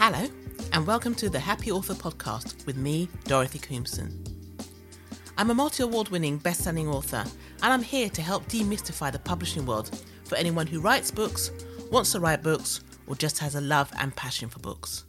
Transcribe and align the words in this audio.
Hello, 0.00 0.28
and 0.72 0.86
welcome 0.86 1.12
to 1.16 1.28
the 1.28 1.40
Happy 1.40 1.72
Author 1.72 1.92
Podcast 1.92 2.64
with 2.66 2.76
me, 2.76 3.08
Dorothy 3.24 3.58
Koomson. 3.58 4.14
I'm 5.36 5.50
a 5.50 5.54
multi 5.54 5.82
award 5.82 6.10
winning 6.10 6.38
best 6.38 6.62
selling 6.62 6.86
author, 6.86 7.24
and 7.64 7.72
I'm 7.72 7.82
here 7.82 8.08
to 8.10 8.22
help 8.22 8.46
demystify 8.46 9.10
the 9.10 9.18
publishing 9.18 9.66
world 9.66 10.00
for 10.24 10.36
anyone 10.36 10.68
who 10.68 10.80
writes 10.80 11.10
books, 11.10 11.50
wants 11.90 12.12
to 12.12 12.20
write 12.20 12.44
books, 12.44 12.80
or 13.08 13.16
just 13.16 13.40
has 13.40 13.56
a 13.56 13.60
love 13.60 13.90
and 13.98 14.14
passion 14.14 14.48
for 14.48 14.60
books. 14.60 15.04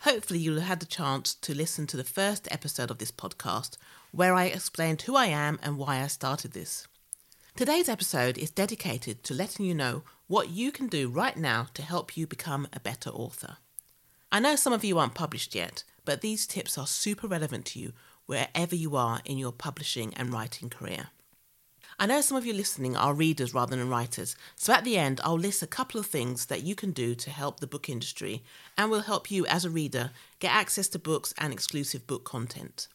Hopefully, 0.00 0.40
you'll 0.40 0.60
have 0.60 0.68
had 0.68 0.80
the 0.80 0.86
chance 0.86 1.34
to 1.34 1.54
listen 1.54 1.86
to 1.88 1.98
the 1.98 2.02
first 2.02 2.48
episode 2.50 2.90
of 2.90 2.96
this 2.96 3.12
podcast 3.12 3.76
where 4.12 4.32
I 4.32 4.44
explained 4.44 5.02
who 5.02 5.14
I 5.14 5.26
am 5.26 5.58
and 5.62 5.76
why 5.76 6.00
I 6.00 6.06
started 6.06 6.52
this. 6.52 6.88
Today's 7.54 7.90
episode 7.90 8.38
is 8.38 8.50
dedicated 8.50 9.22
to 9.24 9.34
letting 9.34 9.66
you 9.66 9.74
know 9.74 10.04
what 10.26 10.48
you 10.48 10.72
can 10.72 10.86
do 10.86 11.10
right 11.10 11.36
now 11.36 11.66
to 11.74 11.82
help 11.82 12.16
you 12.16 12.26
become 12.26 12.66
a 12.72 12.80
better 12.80 13.10
author. 13.10 13.58
I 14.32 14.40
know 14.40 14.56
some 14.56 14.72
of 14.72 14.84
you 14.84 14.98
aren't 14.98 15.14
published 15.14 15.54
yet, 15.54 15.84
but 16.04 16.20
these 16.20 16.46
tips 16.46 16.76
are 16.76 16.86
super 16.86 17.26
relevant 17.26 17.64
to 17.66 17.78
you 17.78 17.92
wherever 18.26 18.74
you 18.74 18.96
are 18.96 19.20
in 19.24 19.38
your 19.38 19.52
publishing 19.52 20.12
and 20.14 20.32
writing 20.32 20.68
career. 20.68 21.08
I 21.98 22.04
know 22.04 22.20
some 22.20 22.36
of 22.36 22.44
you 22.44 22.52
listening 22.52 22.94
are 22.94 23.14
readers 23.14 23.54
rather 23.54 23.74
than 23.74 23.88
writers, 23.88 24.36
so 24.54 24.74
at 24.74 24.84
the 24.84 24.98
end 24.98 25.20
I'll 25.24 25.38
list 25.38 25.62
a 25.62 25.66
couple 25.66 25.98
of 25.98 26.06
things 26.06 26.46
that 26.46 26.62
you 26.62 26.74
can 26.74 26.90
do 26.90 27.14
to 27.14 27.30
help 27.30 27.60
the 27.60 27.66
book 27.66 27.88
industry 27.88 28.42
and 28.76 28.90
will 28.90 29.00
help 29.00 29.30
you 29.30 29.46
as 29.46 29.64
a 29.64 29.70
reader 29.70 30.10
get 30.38 30.52
access 30.52 30.88
to 30.88 30.98
books 30.98 31.32
and 31.38 31.52
exclusive 31.52 32.06
book 32.06 32.24
content. 32.24 32.88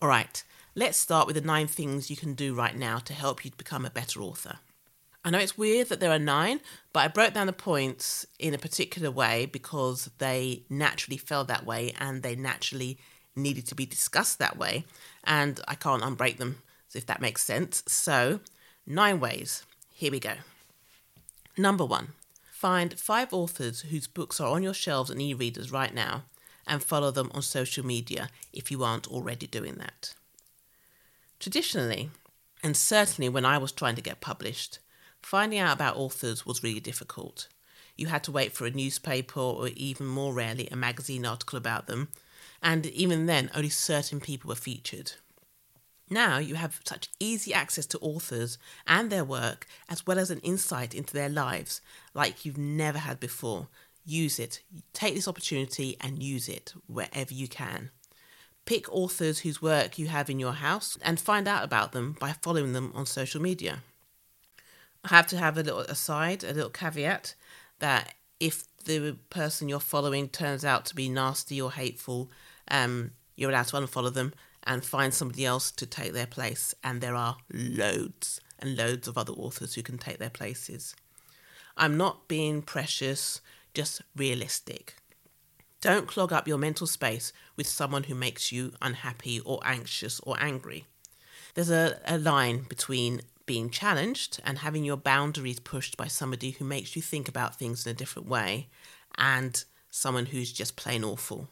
Alright, 0.00 0.42
let's 0.74 0.96
start 0.96 1.26
with 1.26 1.34
the 1.34 1.42
nine 1.42 1.66
things 1.66 2.08
you 2.08 2.16
can 2.16 2.32
do 2.32 2.54
right 2.54 2.74
now 2.74 2.98
to 2.98 3.12
help 3.12 3.44
you 3.44 3.50
become 3.54 3.84
a 3.84 3.90
better 3.90 4.22
author. 4.22 4.60
I 5.24 5.30
know 5.30 5.38
it's 5.38 5.58
weird 5.58 5.88
that 5.88 6.00
there 6.00 6.10
are 6.10 6.18
nine, 6.18 6.60
but 6.92 7.00
I 7.00 7.08
broke 7.08 7.34
down 7.34 7.46
the 7.46 7.52
points 7.52 8.26
in 8.38 8.54
a 8.54 8.58
particular 8.58 9.10
way 9.10 9.46
because 9.46 10.10
they 10.18 10.62
naturally 10.70 11.18
fell 11.18 11.44
that 11.44 11.66
way 11.66 11.92
and 11.98 12.22
they 12.22 12.34
naturally 12.34 12.98
needed 13.36 13.66
to 13.66 13.74
be 13.74 13.86
discussed 13.86 14.38
that 14.38 14.56
way, 14.56 14.84
and 15.24 15.60
I 15.68 15.74
can't 15.74 16.02
unbreak 16.02 16.38
them, 16.38 16.62
if 16.94 17.06
that 17.06 17.20
makes 17.20 17.44
sense. 17.44 17.82
So, 17.86 18.40
nine 18.86 19.20
ways. 19.20 19.64
Here 19.92 20.10
we 20.10 20.20
go. 20.20 20.34
Number 21.56 21.84
one, 21.84 22.14
find 22.50 22.98
five 22.98 23.32
authors 23.32 23.82
whose 23.82 24.06
books 24.06 24.40
are 24.40 24.54
on 24.54 24.62
your 24.62 24.74
shelves 24.74 25.10
and 25.10 25.20
e 25.20 25.34
readers 25.34 25.70
right 25.70 25.94
now 25.94 26.24
and 26.66 26.82
follow 26.82 27.10
them 27.10 27.30
on 27.34 27.42
social 27.42 27.84
media 27.84 28.30
if 28.52 28.70
you 28.70 28.82
aren't 28.82 29.08
already 29.08 29.46
doing 29.46 29.74
that. 29.74 30.14
Traditionally, 31.38 32.10
and 32.62 32.76
certainly 32.76 33.28
when 33.28 33.44
I 33.44 33.58
was 33.58 33.72
trying 33.72 33.96
to 33.96 34.02
get 34.02 34.20
published, 34.20 34.78
Finding 35.22 35.58
out 35.58 35.74
about 35.74 35.96
authors 35.96 36.44
was 36.44 36.62
really 36.62 36.80
difficult. 36.80 37.48
You 37.96 38.06
had 38.06 38.24
to 38.24 38.32
wait 38.32 38.52
for 38.52 38.66
a 38.66 38.70
newspaper 38.70 39.40
or 39.40 39.68
even 39.68 40.06
more 40.06 40.32
rarely 40.32 40.68
a 40.68 40.76
magazine 40.76 41.26
article 41.26 41.58
about 41.58 41.86
them, 41.86 42.08
and 42.62 42.86
even 42.86 43.26
then, 43.26 43.50
only 43.54 43.68
certain 43.68 44.20
people 44.20 44.48
were 44.48 44.54
featured. 44.54 45.12
Now 46.08 46.38
you 46.38 46.56
have 46.56 46.80
such 46.84 47.08
easy 47.20 47.54
access 47.54 47.86
to 47.86 47.98
authors 48.00 48.58
and 48.86 49.10
their 49.10 49.24
work, 49.24 49.66
as 49.88 50.06
well 50.06 50.18
as 50.18 50.30
an 50.30 50.40
insight 50.40 50.94
into 50.94 51.14
their 51.14 51.28
lives 51.28 51.80
like 52.14 52.44
you've 52.44 52.58
never 52.58 52.98
had 52.98 53.20
before. 53.20 53.68
Use 54.04 54.40
it. 54.40 54.60
Take 54.92 55.14
this 55.14 55.28
opportunity 55.28 55.96
and 56.00 56.22
use 56.22 56.48
it 56.48 56.74
wherever 56.86 57.32
you 57.32 57.46
can. 57.46 57.90
Pick 58.64 58.92
authors 58.92 59.40
whose 59.40 59.62
work 59.62 59.98
you 59.98 60.08
have 60.08 60.28
in 60.28 60.40
your 60.40 60.54
house 60.54 60.98
and 61.02 61.20
find 61.20 61.46
out 61.46 61.64
about 61.64 61.92
them 61.92 62.16
by 62.18 62.32
following 62.32 62.72
them 62.72 62.92
on 62.94 63.06
social 63.06 63.40
media. 63.40 63.82
I 65.04 65.08
have 65.08 65.26
to 65.28 65.38
have 65.38 65.56
a 65.56 65.62
little 65.62 65.80
aside, 65.80 66.44
a 66.44 66.52
little 66.52 66.70
caveat 66.70 67.34
that 67.78 68.14
if 68.38 68.64
the 68.84 69.16
person 69.30 69.68
you're 69.68 69.80
following 69.80 70.28
turns 70.28 70.64
out 70.64 70.86
to 70.86 70.94
be 70.94 71.08
nasty 71.08 71.60
or 71.60 71.72
hateful, 71.72 72.30
um, 72.70 73.12
you're 73.36 73.50
allowed 73.50 73.66
to 73.68 73.76
unfollow 73.76 74.12
them 74.12 74.34
and 74.64 74.84
find 74.84 75.12
somebody 75.12 75.44
else 75.44 75.70
to 75.72 75.86
take 75.86 76.12
their 76.12 76.26
place. 76.26 76.74
And 76.84 77.00
there 77.00 77.14
are 77.14 77.36
loads 77.52 78.40
and 78.58 78.76
loads 78.76 79.08
of 79.08 79.16
other 79.16 79.32
authors 79.32 79.74
who 79.74 79.82
can 79.82 79.98
take 79.98 80.18
their 80.18 80.30
places. 80.30 80.94
I'm 81.76 81.96
not 81.96 82.28
being 82.28 82.60
precious, 82.60 83.40
just 83.72 84.02
realistic. 84.14 84.96
Don't 85.80 86.06
clog 86.06 86.30
up 86.30 86.46
your 86.46 86.58
mental 86.58 86.86
space 86.86 87.32
with 87.56 87.66
someone 87.66 88.04
who 88.04 88.14
makes 88.14 88.52
you 88.52 88.72
unhappy 88.82 89.40
or 89.40 89.60
anxious 89.64 90.20
or 90.20 90.36
angry. 90.38 90.84
There's 91.54 91.70
a, 91.70 91.98
a 92.04 92.18
line 92.18 92.66
between 92.68 93.22
being 93.50 93.68
challenged 93.68 94.40
and 94.44 94.58
having 94.58 94.84
your 94.84 94.96
boundaries 94.96 95.58
pushed 95.58 95.96
by 95.96 96.06
somebody 96.06 96.52
who 96.52 96.64
makes 96.64 96.94
you 96.94 97.02
think 97.02 97.26
about 97.28 97.56
things 97.56 97.84
in 97.84 97.90
a 97.90 97.94
different 97.96 98.28
way 98.28 98.68
and 99.18 99.64
someone 99.90 100.26
who's 100.26 100.52
just 100.52 100.76
plain 100.76 101.02
awful. 101.02 101.48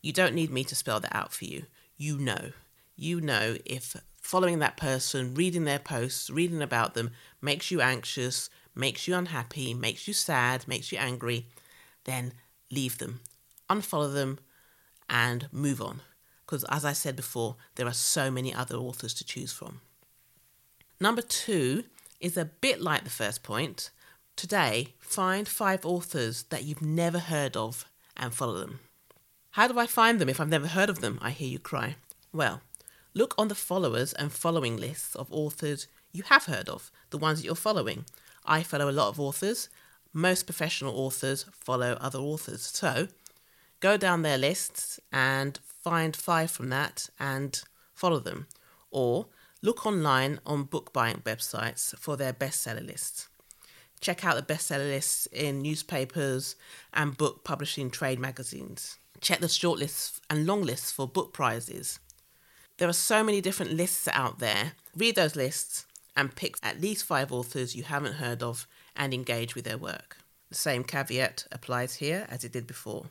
You 0.00 0.12
don't 0.12 0.36
need 0.36 0.52
me 0.52 0.62
to 0.62 0.76
spell 0.76 1.00
that 1.00 1.12
out 1.12 1.32
for 1.32 1.44
you. 1.44 1.64
You 1.96 2.16
know. 2.16 2.52
You 2.94 3.20
know 3.20 3.56
if 3.64 3.96
following 4.20 4.60
that 4.60 4.76
person, 4.76 5.34
reading 5.34 5.64
their 5.64 5.80
posts, 5.80 6.30
reading 6.30 6.62
about 6.62 6.94
them 6.94 7.10
makes 7.40 7.72
you 7.72 7.80
anxious, 7.80 8.48
makes 8.72 9.08
you 9.08 9.16
unhappy, 9.16 9.74
makes 9.74 10.06
you 10.06 10.14
sad, 10.14 10.68
makes 10.68 10.92
you 10.92 10.98
angry, 10.98 11.48
then 12.04 12.34
leave 12.70 12.98
them, 12.98 13.18
unfollow 13.68 14.14
them, 14.14 14.38
and 15.10 15.48
move 15.50 15.82
on. 15.82 16.02
Because 16.46 16.62
as 16.68 16.84
I 16.84 16.92
said 16.92 17.16
before, 17.16 17.56
there 17.74 17.88
are 17.88 17.92
so 17.92 18.30
many 18.30 18.54
other 18.54 18.76
authors 18.76 19.12
to 19.14 19.24
choose 19.24 19.50
from. 19.52 19.80
Number 21.02 21.20
two 21.20 21.82
is 22.20 22.36
a 22.36 22.44
bit 22.44 22.80
like 22.80 23.02
the 23.02 23.10
first 23.10 23.42
point. 23.42 23.90
Today, 24.36 24.94
find 25.00 25.48
five 25.48 25.84
authors 25.84 26.44
that 26.44 26.62
you've 26.62 26.80
never 26.80 27.18
heard 27.18 27.56
of 27.56 27.86
and 28.16 28.32
follow 28.32 28.60
them. 28.60 28.78
How 29.50 29.66
do 29.66 29.80
I 29.80 29.88
find 29.88 30.20
them 30.20 30.28
if 30.28 30.38
I've 30.38 30.48
never 30.48 30.68
heard 30.68 30.88
of 30.88 31.00
them? 31.00 31.18
I 31.20 31.30
hear 31.30 31.48
you 31.48 31.58
cry. 31.58 31.96
Well, 32.32 32.60
look 33.14 33.34
on 33.36 33.48
the 33.48 33.56
followers 33.56 34.12
and 34.12 34.30
following 34.30 34.76
lists 34.76 35.16
of 35.16 35.26
authors 35.32 35.88
you 36.12 36.22
have 36.22 36.44
heard 36.44 36.68
of, 36.68 36.92
the 37.10 37.18
ones 37.18 37.40
that 37.40 37.46
you're 37.46 37.56
following. 37.56 38.04
I 38.46 38.62
follow 38.62 38.88
a 38.88 38.92
lot 38.92 39.08
of 39.08 39.18
authors. 39.18 39.68
Most 40.12 40.46
professional 40.46 40.96
authors 40.96 41.46
follow 41.50 41.98
other 42.00 42.20
authors. 42.20 42.62
So 42.62 43.08
go 43.80 43.96
down 43.96 44.22
their 44.22 44.38
lists 44.38 45.00
and 45.10 45.58
find 45.82 46.14
five 46.14 46.52
from 46.52 46.68
that 46.68 47.10
and 47.18 47.60
follow 47.92 48.20
them. 48.20 48.46
Or 48.92 49.26
Look 49.64 49.86
online 49.86 50.40
on 50.44 50.64
book 50.64 50.92
buying 50.92 51.22
websites 51.24 51.96
for 51.96 52.16
their 52.16 52.32
bestseller 52.32 52.84
lists. 52.84 53.28
Check 54.00 54.24
out 54.24 54.34
the 54.34 54.54
bestseller 54.54 54.90
lists 54.90 55.26
in 55.26 55.62
newspapers 55.62 56.56
and 56.92 57.16
book 57.16 57.44
publishing 57.44 57.88
trade 57.88 58.18
magazines. 58.18 58.98
Check 59.20 59.38
the 59.38 59.46
shortlists 59.46 60.18
and 60.28 60.48
long 60.48 60.62
lists 60.62 60.90
for 60.90 61.06
book 61.06 61.32
prizes. 61.32 62.00
There 62.78 62.88
are 62.88 62.92
so 62.92 63.22
many 63.22 63.40
different 63.40 63.74
lists 63.74 64.08
out 64.08 64.40
there. 64.40 64.72
Read 64.96 65.14
those 65.14 65.36
lists 65.36 65.86
and 66.16 66.34
pick 66.34 66.56
at 66.64 66.80
least 66.80 67.04
five 67.04 67.30
authors 67.30 67.76
you 67.76 67.84
haven't 67.84 68.14
heard 68.14 68.42
of 68.42 68.66
and 68.96 69.14
engage 69.14 69.54
with 69.54 69.64
their 69.64 69.78
work. 69.78 70.16
The 70.48 70.56
same 70.56 70.82
caveat 70.82 71.46
applies 71.52 71.94
here 71.94 72.26
as 72.28 72.42
it 72.42 72.50
did 72.50 72.66
before. 72.66 73.06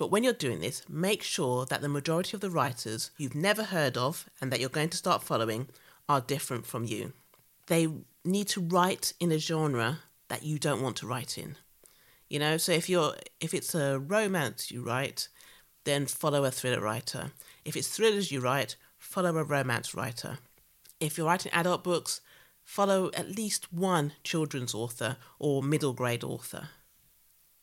But 0.00 0.10
when 0.10 0.24
you're 0.24 0.32
doing 0.32 0.60
this, 0.60 0.82
make 0.88 1.22
sure 1.22 1.66
that 1.66 1.82
the 1.82 1.88
majority 1.90 2.34
of 2.34 2.40
the 2.40 2.48
writers 2.48 3.10
you've 3.18 3.34
never 3.34 3.64
heard 3.64 3.98
of 3.98 4.30
and 4.40 4.50
that 4.50 4.58
you're 4.58 4.70
going 4.70 4.88
to 4.88 4.96
start 4.96 5.22
following 5.22 5.68
are 6.08 6.22
different 6.22 6.64
from 6.64 6.86
you. 6.86 7.12
They 7.66 7.86
need 8.24 8.48
to 8.48 8.62
write 8.62 9.12
in 9.20 9.30
a 9.30 9.38
genre 9.38 9.98
that 10.28 10.42
you 10.42 10.58
don't 10.58 10.80
want 10.80 10.96
to 10.96 11.06
write 11.06 11.36
in. 11.36 11.56
You 12.30 12.38
know, 12.38 12.56
so 12.56 12.72
if 12.72 12.88
you're 12.88 13.12
if 13.40 13.52
it's 13.52 13.74
a 13.74 13.98
romance 13.98 14.70
you 14.70 14.82
write, 14.82 15.28
then 15.84 16.06
follow 16.06 16.44
a 16.44 16.50
thriller 16.50 16.80
writer. 16.80 17.32
If 17.66 17.76
it's 17.76 17.88
thrillers 17.88 18.32
you 18.32 18.40
write, 18.40 18.76
follow 18.96 19.36
a 19.36 19.44
romance 19.44 19.94
writer. 19.94 20.38
If 20.98 21.18
you're 21.18 21.26
writing 21.26 21.52
adult 21.52 21.84
books, 21.84 22.22
follow 22.64 23.10
at 23.12 23.36
least 23.36 23.70
one 23.70 24.14
children's 24.24 24.72
author 24.72 25.18
or 25.38 25.62
middle 25.62 25.92
grade 25.92 26.24
author 26.24 26.70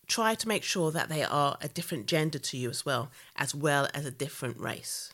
try 0.07 0.35
to 0.35 0.47
make 0.47 0.63
sure 0.63 0.91
that 0.91 1.09
they 1.09 1.23
are 1.23 1.57
a 1.61 1.67
different 1.67 2.07
gender 2.07 2.39
to 2.39 2.57
you 2.57 2.69
as 2.69 2.85
well, 2.85 3.11
as 3.35 3.53
well 3.53 3.87
as 3.93 4.05
a 4.05 4.11
different 4.11 4.59
race. 4.59 5.11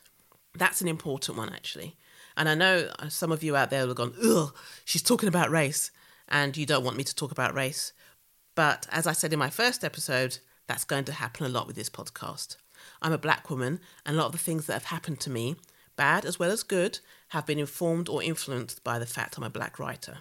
That's 0.56 0.80
an 0.80 0.88
important 0.88 1.36
one, 1.36 1.52
actually. 1.52 1.96
And 2.36 2.48
I 2.48 2.54
know 2.54 2.90
uh, 2.98 3.08
some 3.08 3.32
of 3.32 3.42
you 3.42 3.56
out 3.56 3.70
there 3.70 3.86
have 3.86 3.94
gone, 3.96 4.14
ugh, 4.24 4.54
she's 4.84 5.02
talking 5.02 5.28
about 5.28 5.50
race, 5.50 5.90
and 6.28 6.56
you 6.56 6.66
don't 6.66 6.84
want 6.84 6.96
me 6.96 7.04
to 7.04 7.14
talk 7.14 7.32
about 7.32 7.54
race. 7.54 7.92
But 8.54 8.86
as 8.90 9.06
I 9.06 9.12
said 9.12 9.32
in 9.32 9.38
my 9.38 9.50
first 9.50 9.84
episode, 9.84 10.38
that's 10.66 10.84
going 10.84 11.04
to 11.04 11.12
happen 11.12 11.46
a 11.46 11.48
lot 11.48 11.66
with 11.66 11.76
this 11.76 11.90
podcast. 11.90 12.56
I'm 13.02 13.12
a 13.12 13.18
black 13.18 13.50
woman, 13.50 13.80
and 14.06 14.16
a 14.16 14.18
lot 14.18 14.26
of 14.26 14.32
the 14.32 14.38
things 14.38 14.66
that 14.66 14.74
have 14.74 14.84
happened 14.84 15.20
to 15.20 15.30
me, 15.30 15.56
bad 15.96 16.24
as 16.24 16.38
well 16.38 16.50
as 16.50 16.62
good, 16.62 17.00
have 17.28 17.46
been 17.46 17.58
informed 17.58 18.08
or 18.08 18.22
influenced 18.22 18.82
by 18.84 18.98
the 18.98 19.06
fact 19.06 19.36
I'm 19.36 19.44
a 19.44 19.50
black 19.50 19.78
writer. 19.78 20.18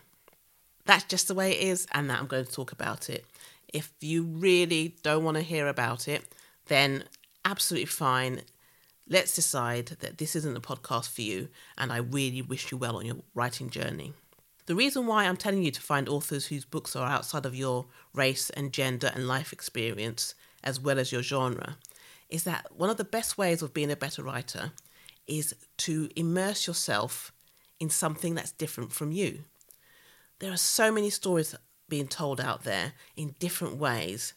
That's 0.85 1.05
just 1.05 1.27
the 1.27 1.35
way 1.35 1.51
it 1.51 1.61
is, 1.61 1.87
and 1.93 2.09
that 2.09 2.19
I'm 2.19 2.27
going 2.27 2.45
to 2.45 2.51
talk 2.51 2.71
about 2.71 3.09
it. 3.09 3.25
If 3.73 3.91
you 3.99 4.23
really 4.23 4.95
don't 5.03 5.23
want 5.23 5.35
to 5.35 5.43
hear 5.43 5.67
about 5.67 6.07
it, 6.07 6.23
then 6.67 7.05
absolutely 7.43 7.87
fine. 7.87 8.41
Let's 9.09 9.35
decide 9.35 9.97
that 9.99 10.19
this 10.19 10.35
isn't 10.35 10.55
a 10.55 10.61
podcast 10.61 11.09
for 11.09 11.23
you, 11.23 11.49
and 11.77 11.91
I 11.91 11.97
really 11.97 12.41
wish 12.41 12.71
you 12.71 12.77
well 12.77 12.97
on 12.97 13.05
your 13.05 13.17
writing 13.33 13.69
journey. 13.69 14.13
The 14.65 14.75
reason 14.75 15.07
why 15.07 15.25
I'm 15.25 15.35
telling 15.35 15.63
you 15.63 15.71
to 15.71 15.81
find 15.81 16.07
authors 16.07 16.45
whose 16.45 16.63
books 16.63 16.95
are 16.95 17.09
outside 17.09 17.45
of 17.45 17.55
your 17.55 17.87
race 18.13 18.49
and 18.51 18.71
gender 18.71 19.11
and 19.13 19.27
life 19.27 19.51
experience 19.51 20.35
as 20.63 20.79
well 20.79 20.97
as 20.97 21.11
your 21.11 21.21
genre, 21.21 21.77
is 22.29 22.45
that 22.45 22.67
one 22.75 22.89
of 22.89 22.97
the 22.97 23.03
best 23.03 23.37
ways 23.37 23.61
of 23.61 23.73
being 23.73 23.91
a 23.91 23.95
better 23.95 24.23
writer 24.23 24.71
is 25.27 25.53
to 25.77 26.09
immerse 26.15 26.65
yourself 26.65 27.33
in 27.79 27.89
something 27.89 28.35
that's 28.35 28.51
different 28.51 28.93
from 28.93 29.11
you. 29.11 29.43
There 30.39 30.51
are 30.51 30.57
so 30.57 30.91
many 30.91 31.09
stories 31.09 31.55
being 31.93 32.07
told 32.07 32.41
out 32.41 32.63
there 32.63 32.93
in 33.15 33.35
different 33.37 33.77
ways. 33.77 34.33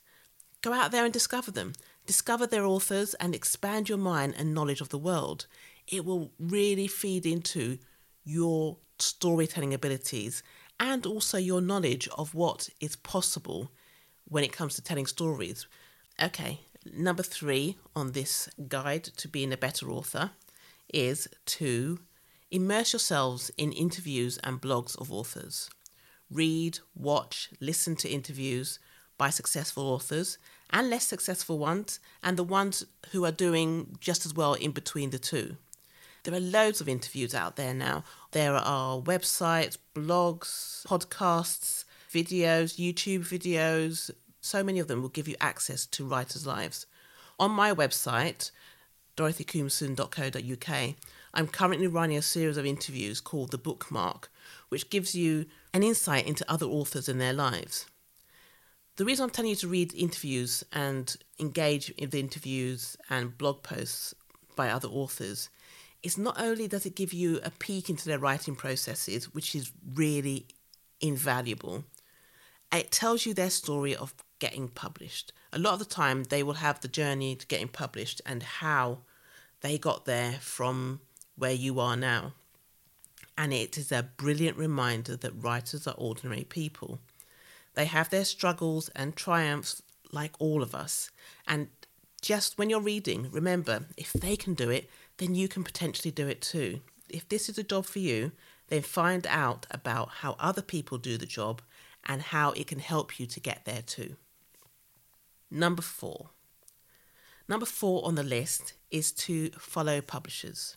Go 0.61 0.75
out 0.75 0.91
there 0.91 1.06
and 1.06 1.12
discover 1.14 1.50
them. 1.50 1.73
Discover 2.05 2.49
their 2.49 2.67
authors 2.67 3.14
and 3.14 3.35
expand 3.35 3.88
your 3.88 3.97
mind 3.97 4.35
and 4.37 4.53
knowledge 4.53 4.82
of 4.82 4.91
the 4.91 4.99
world. 4.99 5.47
It 5.88 6.05
will 6.05 6.32
really 6.38 6.87
feed 6.87 7.25
into 7.25 7.79
your 8.25 8.76
storytelling 8.99 9.73
abilities 9.73 10.43
and 10.79 11.06
also 11.06 11.38
your 11.38 11.62
knowledge 11.62 12.11
of 12.19 12.35
what 12.35 12.69
is 12.79 12.94
possible 12.97 13.70
when 14.29 14.44
it 14.44 14.53
comes 14.53 14.75
to 14.75 14.82
telling 14.82 15.06
stories. 15.06 15.67
Okay, 16.23 16.61
number 16.93 17.23
three 17.23 17.79
on 17.94 18.12
this 18.12 18.50
guide 18.69 19.05
to 19.05 19.29
being 19.29 19.50
a 19.50 19.56
better 19.56 19.91
author 19.91 20.32
is 20.93 21.26
to 21.47 22.00
immerse 22.50 22.93
yourselves 22.93 23.50
in 23.56 23.73
interviews 23.73 24.38
and 24.44 24.61
blogs 24.61 24.94
of 25.00 25.11
authors. 25.11 25.70
Read, 26.31 26.78
watch, 26.94 27.50
listen 27.61 27.96
to 27.96 28.08
interviews 28.08 28.78
by 29.19 29.31
successful 29.31 29.84
authors 29.84 30.38
and 30.70 30.90
less 30.90 31.06
successful 31.06 31.58
ones, 31.58 32.00
and 32.23 32.37
the 32.37 32.44
ones 32.44 32.84
who 33.12 33.25
are 33.25 33.32
doing 33.32 33.96
just 34.00 34.26
as 34.26 34.34
well 34.34 34.55
in 34.55 34.73
between 34.73 35.11
the 35.11 35.19
two. 35.19 35.56
There 36.25 36.34
are 36.34 36.40
loads 36.40 36.81
of 36.81 36.88
interviews 36.88 37.37
out 37.37 37.55
there 37.55 37.73
now. 37.73 38.02
There 38.32 38.56
are 38.56 38.99
websites, 39.00 39.78
blogs, 39.94 40.84
podcasts, 40.84 41.84
videos, 42.12 42.76
YouTube 42.76 43.20
videos. 43.20 44.11
So 44.40 44.64
many 44.64 44.81
of 44.81 44.88
them 44.88 45.02
will 45.02 45.08
give 45.08 45.29
you 45.29 45.37
access 45.40 45.87
to 45.87 46.05
writers' 46.05 46.44
lives. 46.44 46.87
On 47.38 47.52
my 47.52 47.72
website, 47.72 48.50
dorothykoomson.co.uk, 49.17 50.94
I'm 51.32 51.46
currently 51.46 51.87
running 51.87 52.17
a 52.17 52.22
series 52.22 52.56
of 52.56 52.67
interviews 52.67 53.20
called 53.20 53.52
The 53.52 53.58
Bookmark, 53.58 54.29
which 54.69 54.90
gives 54.90 55.14
you 55.14 55.46
an 55.76 55.82
insight 55.82 56.26
into 56.26 56.50
other 56.50 56.64
authors 56.64 57.06
and 57.06 57.20
their 57.20 57.34
lives. 57.34 57.84
The 58.96 59.05
reason 59.05 59.25
I'm 59.25 59.31
telling 59.31 59.50
you 59.50 59.56
to 59.56 59.69
read 59.69 59.93
interviews 59.94 60.64
and 60.73 61.14
engage 61.38 61.90
in 61.90 62.08
the 62.08 62.19
interviews 62.19 62.96
and 63.11 63.37
blog 63.37 63.62
posts 63.62 64.14
by 64.56 64.70
other 64.70 64.88
authors 64.88 65.50
is 66.02 66.17
not 66.17 66.40
only 66.40 66.67
does 66.67 66.87
it 66.87 66.96
give 66.96 67.12
you 67.12 67.40
a 67.44 67.50
peek 67.50 67.90
into 67.90 68.06
their 68.06 68.19
writing 68.19 68.56
processes, 68.56 69.34
which 69.34 69.55
is 69.55 69.70
really 69.94 70.46
invaluable, 71.02 71.84
it 72.72 72.90
tells 72.90 73.26
you 73.26 73.34
their 73.34 73.50
story 73.50 73.94
of 73.94 74.14
getting 74.38 74.69
published. 74.69 75.31
A 75.52 75.58
lot 75.58 75.75
of 75.75 75.79
the 75.81 75.84
time, 75.84 76.25
they 76.25 76.43
will 76.43 76.55
have 76.55 76.81
the 76.81 76.88
journey 76.88 77.37
to 77.37 77.46
getting 77.46 77.69
published 77.69 78.22
and 78.25 78.43
how 78.43 79.00
they 79.61 79.76
got 79.76 80.06
there 80.06 80.38
from 80.40 81.00
where 81.37 81.52
you 81.52 81.79
are 81.81 81.96
now. 81.96 82.32
And 83.38 83.52
it 83.52 83.76
is 83.76 83.92
a 83.92 84.10
brilliant 84.16 84.56
reminder 84.56 85.16
that 85.16 85.42
writers 85.42 85.86
are 85.86 85.94
ordinary 85.98 86.44
people. 86.44 87.00
They 87.74 87.84
have 87.84 88.08
their 88.08 88.24
struggles 88.24 88.88
and 88.96 89.14
triumphs 89.14 89.82
like 90.10 90.32
all 90.38 90.62
of 90.62 90.74
us. 90.74 91.10
And 91.46 91.68
just 92.22 92.56
when 92.56 92.70
you're 92.70 92.80
reading, 92.80 93.28
remember 93.30 93.86
if 93.96 94.12
they 94.12 94.36
can 94.36 94.54
do 94.54 94.70
it, 94.70 94.88
then 95.18 95.34
you 95.34 95.48
can 95.48 95.64
potentially 95.64 96.10
do 96.10 96.26
it 96.26 96.40
too. 96.40 96.80
If 97.08 97.28
this 97.28 97.48
is 97.48 97.58
a 97.58 97.62
job 97.62 97.84
for 97.86 97.98
you, 97.98 98.32
then 98.68 98.82
find 98.82 99.26
out 99.28 99.66
about 99.70 100.08
how 100.20 100.36
other 100.38 100.62
people 100.62 100.98
do 100.98 101.18
the 101.18 101.26
job 101.26 101.62
and 102.04 102.22
how 102.22 102.52
it 102.52 102.66
can 102.66 102.78
help 102.78 103.20
you 103.20 103.26
to 103.26 103.40
get 103.40 103.64
there 103.64 103.82
too. 103.82 104.16
Number 105.50 105.82
four. 105.82 106.30
Number 107.48 107.66
four 107.66 108.04
on 108.04 108.16
the 108.16 108.24
list 108.24 108.72
is 108.90 109.12
to 109.12 109.50
follow 109.50 110.00
publishers. 110.00 110.76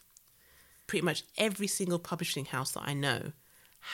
Pretty 0.90 1.06
much 1.06 1.22
every 1.38 1.68
single 1.68 2.00
publishing 2.00 2.46
house 2.46 2.72
that 2.72 2.82
I 2.84 2.96
know 2.96 3.32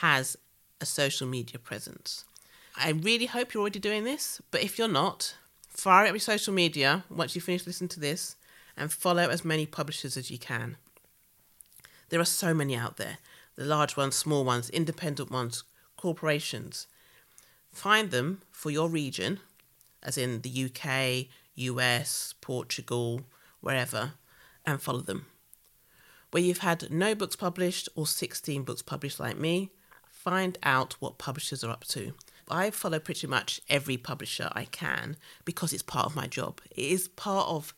has 0.00 0.34
a 0.80 0.86
social 0.86 1.26
media 1.26 1.58
presence. 1.58 2.24
I 2.74 2.88
really 2.92 3.26
hope 3.26 3.52
you're 3.52 3.60
already 3.60 3.80
doing 3.80 4.04
this, 4.04 4.40
but 4.50 4.62
if 4.62 4.78
you're 4.78 4.88
not, 4.88 5.34
fire 5.68 6.06
up 6.06 6.12
your 6.12 6.20
social 6.20 6.54
media 6.54 7.04
once 7.10 7.34
you 7.34 7.42
finish 7.42 7.66
listening 7.66 7.90
to 7.90 8.00
this 8.00 8.36
and 8.78 8.90
follow 8.90 9.28
as 9.28 9.44
many 9.44 9.66
publishers 9.66 10.16
as 10.16 10.30
you 10.30 10.38
can. 10.38 10.78
There 12.08 12.18
are 12.18 12.24
so 12.24 12.54
many 12.54 12.74
out 12.74 12.96
there 12.96 13.18
the 13.56 13.64
large 13.66 13.94
ones, 13.98 14.16
small 14.16 14.42
ones, 14.42 14.70
independent 14.70 15.30
ones, 15.30 15.64
corporations. 15.98 16.86
Find 17.72 18.10
them 18.10 18.40
for 18.50 18.70
your 18.70 18.88
region, 18.88 19.40
as 20.02 20.16
in 20.16 20.40
the 20.40 20.64
UK, 20.64 21.26
US, 21.56 22.32
Portugal, 22.40 23.20
wherever, 23.60 24.12
and 24.64 24.80
follow 24.80 25.00
them. 25.00 25.26
Where 26.36 26.44
you've 26.44 26.58
had 26.58 26.90
no 26.90 27.14
books 27.14 27.34
published 27.34 27.88
or 27.94 28.06
16 28.06 28.62
books 28.64 28.82
published 28.82 29.18
like 29.18 29.38
me, 29.38 29.70
find 30.06 30.58
out 30.62 30.92
what 31.00 31.16
publishers 31.16 31.64
are 31.64 31.70
up 31.70 31.84
to. 31.84 32.12
I 32.50 32.68
follow 32.68 32.98
pretty 32.98 33.26
much 33.26 33.62
every 33.70 33.96
publisher 33.96 34.50
I 34.52 34.66
can 34.66 35.16
because 35.46 35.72
it's 35.72 35.82
part 35.82 36.04
of 36.04 36.14
my 36.14 36.26
job. 36.26 36.60
It 36.72 36.84
is 36.84 37.08
part 37.08 37.48
of 37.48 37.72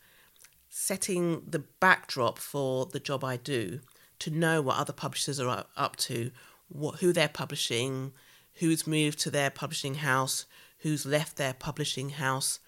setting 0.69 1.43
the 1.47 1.61
backdrop 1.61 2.41
for 2.41 2.87
the 2.87 2.99
job 2.99 3.23
I 3.23 3.37
do 3.37 3.79
to 4.19 4.31
know 4.33 4.61
what 4.61 4.79
other 4.79 4.93
publishers 4.93 5.39
are 5.39 5.67
up 5.77 5.95
to, 5.95 6.33
what 6.69 6.97
who 6.97 7.13
they're 7.13 7.29
publishing, 7.29 8.13
who's 8.55 8.89
moved 8.89 9.21
to 9.21 9.31
their 9.31 9.51
publishing 9.51 9.95
house, 9.95 10.47
who's 10.79 11.07
left 11.07 11.37
their 11.37 11.55
publishing 11.55 12.11
house, 12.11 12.59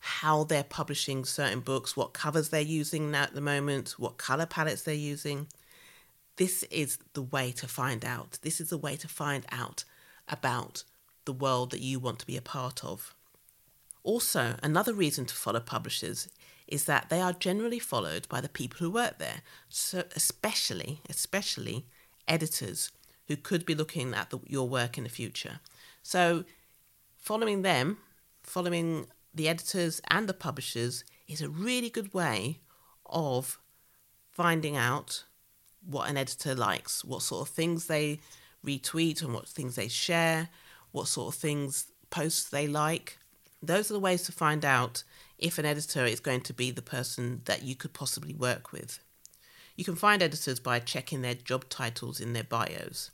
how 0.00 0.44
they're 0.44 0.64
publishing 0.64 1.24
certain 1.24 1.60
books, 1.60 1.96
what 1.96 2.14
covers 2.14 2.48
they're 2.48 2.60
using 2.60 3.10
now 3.10 3.24
at 3.24 3.34
the 3.34 3.40
moment, 3.40 3.90
what 3.98 4.16
color 4.16 4.46
palettes 4.46 4.82
they're 4.82 4.94
using. 4.94 5.46
This 6.36 6.62
is 6.64 6.98
the 7.12 7.22
way 7.22 7.52
to 7.52 7.68
find 7.68 8.04
out. 8.04 8.38
This 8.42 8.60
is 8.60 8.70
the 8.70 8.78
way 8.78 8.96
to 8.96 9.08
find 9.08 9.44
out 9.52 9.84
about 10.26 10.84
the 11.26 11.32
world 11.32 11.70
that 11.70 11.80
you 11.80 11.98
want 11.98 12.18
to 12.20 12.26
be 12.26 12.36
a 12.36 12.42
part 12.42 12.82
of. 12.82 13.14
Also, 14.02 14.54
another 14.62 14.94
reason 14.94 15.26
to 15.26 15.34
follow 15.34 15.60
publishers 15.60 16.28
is 16.66 16.84
that 16.84 17.10
they 17.10 17.20
are 17.20 17.34
generally 17.34 17.78
followed 17.78 18.26
by 18.28 18.40
the 18.40 18.48
people 18.48 18.78
who 18.78 18.90
work 18.90 19.18
there. 19.18 19.42
So 19.68 20.04
especially, 20.16 21.00
especially 21.10 21.84
editors 22.26 22.90
who 23.26 23.36
could 23.36 23.66
be 23.66 23.74
looking 23.74 24.14
at 24.14 24.30
the, 24.30 24.38
your 24.46 24.68
work 24.68 24.96
in 24.96 25.04
the 25.04 25.10
future. 25.10 25.60
So 26.02 26.44
following 27.18 27.62
them, 27.62 27.98
following 28.42 29.06
the 29.34 29.48
editors 29.48 30.00
and 30.08 30.28
the 30.28 30.34
publishers 30.34 31.04
is 31.28 31.40
a 31.40 31.48
really 31.48 31.90
good 31.90 32.12
way 32.12 32.60
of 33.06 33.58
finding 34.30 34.76
out 34.76 35.24
what 35.86 36.08
an 36.08 36.16
editor 36.16 36.54
likes, 36.54 37.04
what 37.04 37.22
sort 37.22 37.48
of 37.48 37.54
things 37.54 37.86
they 37.86 38.20
retweet 38.64 39.22
and 39.22 39.32
what 39.32 39.48
things 39.48 39.76
they 39.76 39.88
share, 39.88 40.48
what 40.92 41.08
sort 41.08 41.34
of 41.34 41.40
things 41.40 41.86
posts 42.10 42.48
they 42.48 42.66
like. 42.66 43.18
Those 43.62 43.90
are 43.90 43.94
the 43.94 44.00
ways 44.00 44.22
to 44.24 44.32
find 44.32 44.64
out 44.64 45.04
if 45.38 45.58
an 45.58 45.64
editor 45.64 46.04
is 46.04 46.20
going 46.20 46.42
to 46.42 46.52
be 46.52 46.70
the 46.70 46.82
person 46.82 47.42
that 47.44 47.62
you 47.62 47.74
could 47.74 47.92
possibly 47.92 48.34
work 48.34 48.72
with. 48.72 49.00
You 49.76 49.84
can 49.84 49.96
find 49.96 50.22
editors 50.22 50.60
by 50.60 50.80
checking 50.80 51.22
their 51.22 51.34
job 51.34 51.68
titles 51.68 52.20
in 52.20 52.32
their 52.32 52.44
bios. 52.44 53.10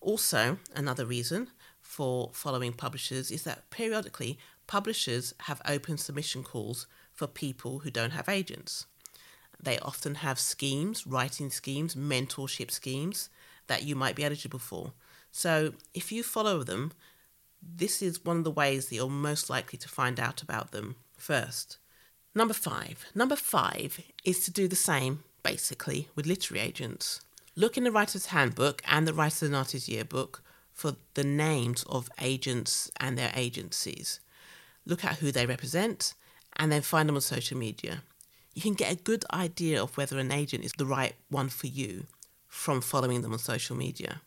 Also, 0.00 0.58
another 0.74 1.06
reason 1.06 1.48
for 1.80 2.30
following 2.32 2.72
publishers 2.72 3.30
is 3.30 3.44
that 3.44 3.70
periodically 3.70 4.38
publishers 4.70 5.34
have 5.40 5.60
open 5.66 5.98
submission 5.98 6.44
calls 6.44 6.86
for 7.12 7.26
people 7.26 7.80
who 7.80 7.90
don't 7.90 8.12
have 8.12 8.28
agents. 8.28 8.86
They 9.60 9.80
often 9.80 10.14
have 10.26 10.38
schemes, 10.38 11.08
writing 11.08 11.50
schemes, 11.50 11.96
mentorship 11.96 12.70
schemes 12.70 13.30
that 13.66 13.82
you 13.82 13.96
might 13.96 14.14
be 14.14 14.24
eligible 14.24 14.60
for. 14.60 14.92
So 15.32 15.72
if 15.92 16.12
you 16.12 16.22
follow 16.22 16.62
them, 16.62 16.92
this 17.60 18.00
is 18.00 18.24
one 18.24 18.36
of 18.38 18.44
the 18.44 18.50
ways 18.52 18.86
that 18.86 18.94
you're 18.94 19.10
most 19.10 19.50
likely 19.50 19.76
to 19.76 19.88
find 19.88 20.20
out 20.20 20.40
about 20.40 20.70
them 20.70 20.94
first. 21.16 21.78
Number 22.32 22.54
five. 22.54 23.06
Number 23.12 23.34
five 23.34 24.00
is 24.24 24.38
to 24.44 24.52
do 24.52 24.68
the 24.68 24.76
same, 24.76 25.24
basically, 25.42 26.06
with 26.14 26.26
literary 26.26 26.64
agents. 26.64 27.22
Look 27.56 27.76
in 27.76 27.82
the 27.82 27.90
Writer's 27.90 28.26
Handbook 28.26 28.82
and 28.86 29.04
the 29.04 29.14
Writer's 29.14 29.42
and 29.42 29.56
Artist 29.56 29.88
Yearbook 29.88 30.44
for 30.72 30.94
the 31.14 31.24
names 31.24 31.82
of 31.88 32.08
agents 32.20 32.88
and 33.00 33.18
their 33.18 33.32
agencies. 33.34 34.20
Look 34.84 35.04
at 35.04 35.18
who 35.18 35.30
they 35.32 35.46
represent 35.46 36.14
and 36.56 36.70
then 36.70 36.82
find 36.82 37.08
them 37.08 37.16
on 37.16 37.22
social 37.22 37.58
media. 37.58 38.02
You 38.54 38.62
can 38.62 38.74
get 38.74 38.92
a 38.92 38.96
good 38.96 39.24
idea 39.32 39.82
of 39.82 39.96
whether 39.96 40.18
an 40.18 40.32
agent 40.32 40.64
is 40.64 40.72
the 40.72 40.86
right 40.86 41.14
one 41.28 41.48
for 41.48 41.66
you 41.68 42.06
from 42.48 42.80
following 42.80 43.22
them 43.22 43.32
on 43.32 43.38
social 43.38 43.76
media. 43.76 44.22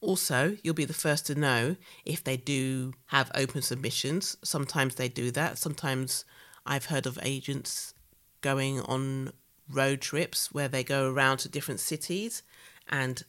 Also, 0.00 0.56
you'll 0.62 0.74
be 0.74 0.84
the 0.84 0.92
first 0.92 1.26
to 1.26 1.34
know 1.34 1.76
if 2.04 2.22
they 2.22 2.36
do 2.36 2.92
have 3.06 3.30
open 3.34 3.62
submissions. 3.62 4.36
Sometimes 4.44 4.94
they 4.94 5.08
do 5.08 5.30
that. 5.32 5.58
Sometimes 5.58 6.24
I've 6.64 6.86
heard 6.86 7.06
of 7.06 7.18
agents 7.22 7.94
going 8.40 8.80
on 8.82 9.32
road 9.70 10.00
trips 10.00 10.52
where 10.52 10.68
they 10.68 10.84
go 10.84 11.10
around 11.10 11.38
to 11.38 11.48
different 11.48 11.80
cities 11.80 12.42
and 12.88 13.24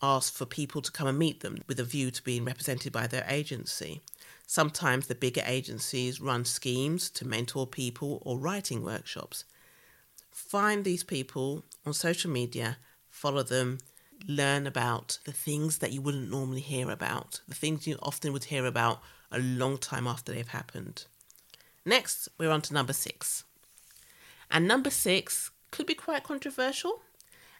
ask 0.00 0.32
for 0.32 0.46
people 0.46 0.80
to 0.82 0.92
come 0.92 1.08
and 1.08 1.18
meet 1.18 1.40
them 1.40 1.58
with 1.66 1.80
a 1.80 1.84
view 1.84 2.10
to 2.10 2.22
being 2.22 2.44
represented 2.44 2.92
by 2.92 3.06
their 3.06 3.26
agency. 3.28 4.00
Sometimes 4.50 5.06
the 5.08 5.14
bigger 5.14 5.42
agencies 5.44 6.22
run 6.22 6.46
schemes 6.46 7.10
to 7.10 7.26
mentor 7.26 7.66
people 7.66 8.22
or 8.24 8.38
writing 8.38 8.82
workshops. 8.82 9.44
Find 10.30 10.86
these 10.86 11.04
people 11.04 11.66
on 11.84 11.92
social 11.92 12.30
media, 12.30 12.78
follow 13.10 13.42
them, 13.42 13.76
learn 14.26 14.66
about 14.66 15.18
the 15.26 15.32
things 15.32 15.78
that 15.78 15.92
you 15.92 16.00
wouldn't 16.00 16.30
normally 16.30 16.62
hear 16.62 16.90
about, 16.90 17.42
the 17.46 17.54
things 17.54 17.86
you 17.86 17.98
often 18.00 18.32
would 18.32 18.44
hear 18.44 18.64
about 18.64 19.02
a 19.30 19.38
long 19.38 19.76
time 19.76 20.06
after 20.06 20.32
they've 20.32 20.48
happened. 20.48 21.04
Next, 21.84 22.26
we're 22.38 22.50
on 22.50 22.62
to 22.62 22.72
number 22.72 22.94
six. 22.94 23.44
And 24.50 24.66
number 24.66 24.88
six 24.88 25.50
could 25.70 25.84
be 25.84 25.94
quite 25.94 26.24
controversial. 26.24 27.02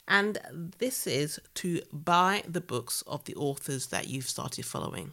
And 0.08 0.38
this 0.78 1.06
is 1.06 1.38
to 1.56 1.82
buy 1.92 2.44
the 2.48 2.62
books 2.62 3.02
of 3.06 3.24
the 3.24 3.34
authors 3.34 3.88
that 3.88 4.08
you've 4.08 4.30
started 4.30 4.64
following. 4.64 5.12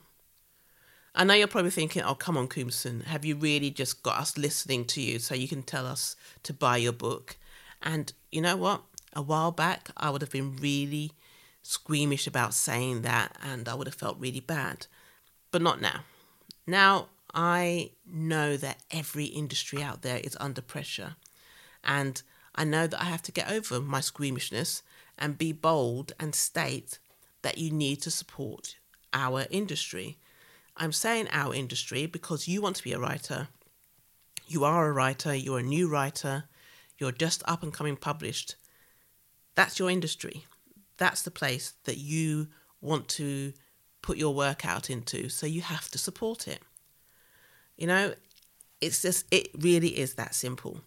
I 1.17 1.23
know 1.23 1.33
you're 1.33 1.47
probably 1.47 1.71
thinking, 1.71 2.03
oh, 2.03 2.13
come 2.13 2.35
on, 2.35 2.49
Koomson, 2.49 3.05
have 3.05 3.23
you 3.23 3.35
really 3.37 3.71
just 3.71 4.03
got 4.03 4.19
us 4.19 4.37
listening 4.37 4.83
to 4.85 5.01
you 5.01 5.19
so 5.19 5.33
you 5.33 5.47
can 5.47 5.63
tell 5.63 5.87
us 5.87 6.17
to 6.43 6.53
buy 6.53 6.75
your 6.75 6.91
book? 6.91 7.37
And 7.81 8.11
you 8.33 8.41
know 8.41 8.57
what? 8.57 8.81
A 9.13 9.21
while 9.21 9.51
back, 9.51 9.89
I 9.95 10.09
would 10.09 10.21
have 10.21 10.31
been 10.31 10.57
really 10.57 11.13
squeamish 11.63 12.27
about 12.27 12.53
saying 12.53 13.03
that 13.03 13.37
and 13.41 13.69
I 13.69 13.75
would 13.75 13.87
have 13.87 13.95
felt 13.95 14.19
really 14.19 14.41
bad. 14.41 14.87
But 15.51 15.61
not 15.61 15.79
now. 15.79 16.01
Now 16.67 17.07
I 17.33 17.91
know 18.05 18.57
that 18.57 18.81
every 18.91 19.25
industry 19.25 19.81
out 19.81 20.01
there 20.01 20.17
is 20.17 20.35
under 20.39 20.61
pressure. 20.61 21.15
And 21.81 22.21
I 22.55 22.65
know 22.65 22.87
that 22.87 23.01
I 23.01 23.05
have 23.05 23.21
to 23.23 23.31
get 23.31 23.49
over 23.49 23.79
my 23.79 24.01
squeamishness 24.01 24.83
and 25.17 25.37
be 25.37 25.53
bold 25.53 26.11
and 26.19 26.35
state 26.35 26.99
that 27.41 27.57
you 27.57 27.71
need 27.71 28.01
to 28.01 28.11
support 28.11 28.75
our 29.13 29.45
industry. 29.49 30.17
I'm 30.77 30.91
saying 30.91 31.27
our 31.31 31.53
industry 31.53 32.05
because 32.05 32.47
you 32.47 32.61
want 32.61 32.75
to 32.77 32.83
be 32.83 32.93
a 32.93 32.99
writer. 32.99 33.47
You 34.47 34.63
are 34.63 34.87
a 34.87 34.93
writer, 34.93 35.33
you're 35.33 35.59
a 35.59 35.63
new 35.63 35.87
writer, 35.87 36.45
you're 36.97 37.11
just 37.11 37.41
up 37.45 37.63
and 37.63 37.73
coming 37.73 37.95
published. 37.95 38.55
That's 39.55 39.79
your 39.79 39.89
industry 39.89 40.45
that's 40.97 41.21
the 41.21 41.31
place 41.31 41.73
that 41.85 41.97
you 41.97 42.47
want 42.81 43.07
to 43.07 43.53
put 44.01 44.17
your 44.17 44.33
work 44.33 44.65
out 44.65 44.89
into. 44.89 45.29
So 45.29 45.45
you 45.45 45.61
have 45.61 45.89
to 45.91 45.97
support 45.97 46.47
it. 46.47 46.61
You 47.77 47.87
know, 47.87 48.13
it's 48.81 49.01
just, 49.01 49.25
it 49.31 49.49
really 49.57 49.99
is 49.99 50.13
that 50.15 50.35
simple. 50.35 50.81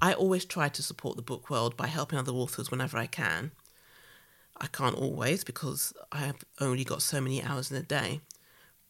I 0.00 0.14
always 0.14 0.44
try 0.44 0.68
to 0.70 0.82
support 0.82 1.16
the 1.16 1.22
book 1.22 1.50
world 1.50 1.76
by 1.76 1.88
helping 1.88 2.18
other 2.18 2.32
authors 2.32 2.70
whenever 2.70 2.96
I 2.96 3.06
can. 3.06 3.50
I 4.58 4.66
can't 4.66 4.96
always 4.96 5.44
because 5.44 5.92
I 6.12 6.18
have 6.18 6.36
only 6.60 6.84
got 6.84 7.02
so 7.02 7.20
many 7.20 7.42
hours 7.42 7.70
in 7.70 7.76
a 7.76 7.82
day. 7.82 8.20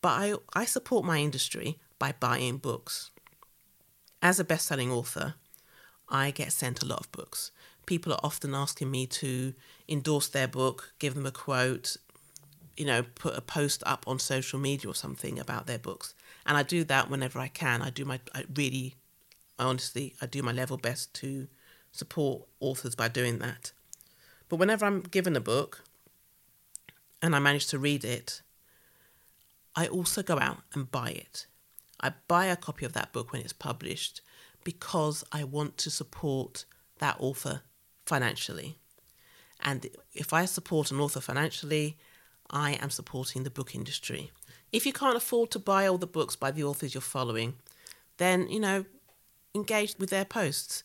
But 0.02 0.08
I, 0.08 0.34
I 0.54 0.64
support 0.64 1.04
my 1.04 1.18
industry 1.18 1.78
by 1.98 2.14
buying 2.18 2.58
books. 2.58 3.10
As 4.22 4.40
a 4.40 4.44
best 4.44 4.66
selling 4.66 4.90
author, 4.90 5.34
I 6.08 6.30
get 6.30 6.52
sent 6.52 6.82
a 6.82 6.86
lot 6.86 7.00
of 7.00 7.12
books 7.12 7.50
people 7.90 8.12
are 8.12 8.20
often 8.22 8.54
asking 8.54 8.88
me 8.88 9.04
to 9.04 9.52
endorse 9.88 10.28
their 10.28 10.46
book, 10.46 10.92
give 11.00 11.14
them 11.14 11.26
a 11.26 11.32
quote, 11.32 11.96
you 12.76 12.86
know, 12.86 13.02
put 13.16 13.36
a 13.36 13.40
post 13.40 13.82
up 13.84 14.04
on 14.06 14.16
social 14.16 14.60
media 14.60 14.88
or 14.88 14.94
something 14.94 15.40
about 15.40 15.66
their 15.66 15.76
books. 15.76 16.14
And 16.46 16.56
I 16.56 16.62
do 16.62 16.84
that 16.84 17.10
whenever 17.10 17.40
I 17.40 17.48
can. 17.48 17.82
I 17.82 17.90
do 17.90 18.04
my, 18.04 18.20
I 18.32 18.44
really, 18.54 18.94
honestly, 19.58 20.14
I 20.22 20.26
do 20.26 20.40
my 20.40 20.52
level 20.52 20.76
best 20.76 21.12
to 21.14 21.48
support 21.90 22.42
authors 22.60 22.94
by 22.94 23.08
doing 23.08 23.40
that. 23.40 23.72
But 24.48 24.60
whenever 24.60 24.86
I'm 24.86 25.00
given 25.00 25.34
a 25.34 25.40
book 25.40 25.82
and 27.20 27.34
I 27.34 27.40
manage 27.40 27.66
to 27.68 27.78
read 27.80 28.04
it, 28.04 28.40
I 29.74 29.86
also 29.86 30.22
go 30.22 30.38
out 30.38 30.58
and 30.74 30.90
buy 30.90 31.10
it. 31.10 31.46
I 32.00 32.12
buy 32.28 32.46
a 32.46 32.56
copy 32.56 32.84
of 32.84 32.92
that 32.94 33.12
book 33.12 33.32
when 33.32 33.42
it's 33.42 33.52
published 33.52 34.20
because 34.64 35.24
I 35.32 35.44
want 35.44 35.76
to 35.78 35.90
support 35.90 36.64
that 36.98 37.16
author 37.18 37.62
financially. 38.06 38.78
And 39.62 39.86
if 40.14 40.32
I 40.32 40.44
support 40.46 40.90
an 40.90 41.00
author 41.00 41.20
financially, 41.20 41.98
I 42.50 42.72
am 42.74 42.90
supporting 42.90 43.44
the 43.44 43.50
book 43.50 43.74
industry. 43.74 44.32
If 44.72 44.86
you 44.86 44.92
can't 44.92 45.16
afford 45.16 45.50
to 45.52 45.58
buy 45.58 45.86
all 45.86 45.98
the 45.98 46.06
books 46.06 46.36
by 46.36 46.50
the 46.50 46.64
authors 46.64 46.94
you're 46.94 47.00
following, 47.00 47.54
then, 48.16 48.48
you 48.48 48.60
know, 48.60 48.84
engage 49.54 49.96
with 49.98 50.10
their 50.10 50.24
posts. 50.24 50.82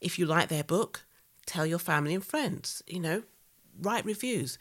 If 0.00 0.18
you 0.18 0.26
like 0.26 0.48
their 0.48 0.64
book, 0.64 1.04
tell 1.46 1.66
your 1.66 1.78
family 1.78 2.14
and 2.14 2.24
friends, 2.24 2.82
you 2.86 3.00
know, 3.00 3.22
write 3.80 4.04
reviews. 4.04 4.58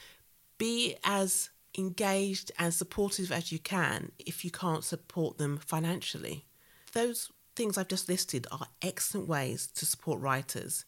Be 0.58 0.96
as 1.04 1.51
engaged 1.78 2.52
and 2.60 2.74
supportive 2.74 3.32
as 3.32 3.52
you 3.52 3.60
can 3.60 4.12
if 4.20 4.44
you 4.44 4.52
can't 4.52 4.84
support 4.84 5.38
them 5.38 5.58
financially. 5.58 6.46
Those 6.94 7.32
things 7.56 7.78
I've 7.78 7.88
just 7.88 8.10
listed 8.10 8.48
are 8.52 8.68
excellent 8.82 9.28
ways 9.28 9.68
to 9.76 9.86
support 9.86 10.20
writers. 10.20 10.86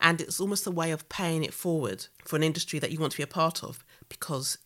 And 0.00 0.20
it's 0.20 0.40
almost 0.40 0.66
a 0.66 0.72
way 0.72 0.90
of 0.90 1.08
paying 1.08 1.44
it 1.44 1.54
forward 1.54 2.06
for 2.24 2.36
an 2.36 2.42
industry 2.42 2.78
that 2.78 2.90
you 2.90 2.98
want 2.98 3.12
to 3.12 3.18
be 3.18 3.22
a 3.22 3.28
part 3.28 3.62
of 3.62 3.84
because 4.08 4.58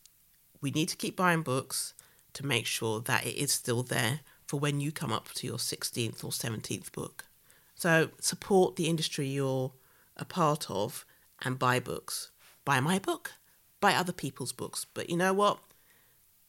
we 0.61 0.71
need 0.71 0.89
to 0.89 0.97
keep 0.97 1.15
buying 1.15 1.43
books 1.43 1.93
to 2.33 2.45
make 2.45 2.65
sure 2.65 2.99
that 3.01 3.25
it 3.25 3.35
is 3.35 3.51
still 3.51 3.83
there 3.83 4.21
for 4.45 4.59
when 4.59 4.79
you 4.79 4.91
come 4.91 5.11
up 5.11 5.29
to 5.33 5.47
your 5.47 5.57
16th 5.57 6.23
or 6.23 6.31
17th 6.31 6.91
book. 6.91 7.25
So 7.75 8.09
support 8.19 8.75
the 8.75 8.87
industry 8.87 9.27
you're 9.27 9.71
a 10.17 10.25
part 10.25 10.69
of 10.69 11.05
and 11.43 11.57
buy 11.57 11.79
books. 11.79 12.31
Buy 12.65 12.79
my 12.79 12.99
book, 12.99 13.33
buy 13.79 13.93
other 13.93 14.13
people's 14.13 14.51
books. 14.51 14.85
But 14.93 15.09
you 15.09 15.17
know 15.17 15.33
what? 15.33 15.59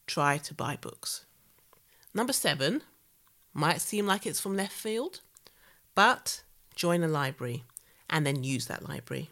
Try 0.07 0.37
to 0.39 0.53
buy 0.53 0.77
books. 0.79 1.25
Number 2.13 2.33
seven 2.33 2.81
might 3.53 3.81
seem 3.81 4.05
like 4.05 4.25
it's 4.25 4.39
from 4.39 4.55
left 4.55 4.73
field, 4.73 5.21
but 5.95 6.43
join 6.75 7.03
a 7.03 7.07
library 7.07 7.63
and 8.09 8.25
then 8.25 8.43
use 8.43 8.67
that 8.67 8.87
library. 8.87 9.29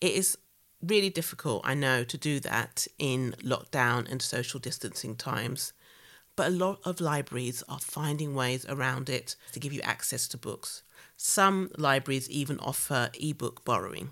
It 0.00 0.12
is 0.12 0.36
really 0.82 1.10
difficult, 1.10 1.62
I 1.64 1.74
know, 1.74 2.04
to 2.04 2.18
do 2.18 2.40
that 2.40 2.86
in 2.98 3.34
lockdown 3.42 4.10
and 4.10 4.20
social 4.20 4.60
distancing 4.60 5.14
times, 5.16 5.72
but 6.36 6.48
a 6.48 6.50
lot 6.50 6.80
of 6.84 7.00
libraries 7.00 7.62
are 7.68 7.78
finding 7.78 8.34
ways 8.34 8.66
around 8.68 9.08
it 9.08 9.36
to 9.52 9.60
give 9.60 9.72
you 9.72 9.80
access 9.82 10.26
to 10.28 10.38
books. 10.38 10.82
Some 11.16 11.70
libraries 11.76 12.28
even 12.30 12.58
offer 12.58 13.10
ebook 13.20 13.64
borrowing, 13.64 14.10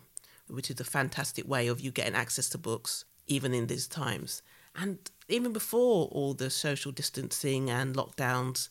which 0.50 0.70
is 0.70 0.80
a 0.80 0.84
fantastic 0.84 1.48
way 1.48 1.68
of 1.68 1.80
you 1.80 1.90
getting 1.90 2.14
access 2.14 2.48
to 2.50 2.58
books 2.58 3.04
even 3.26 3.54
in 3.54 3.66
these 3.66 3.86
times. 3.86 4.42
And 4.74 4.98
even 5.28 5.52
before 5.52 6.08
all 6.08 6.34
the 6.34 6.50
social 6.50 6.92
distancing 6.92 7.70
and 7.70 7.94
lockdowns 7.94 8.68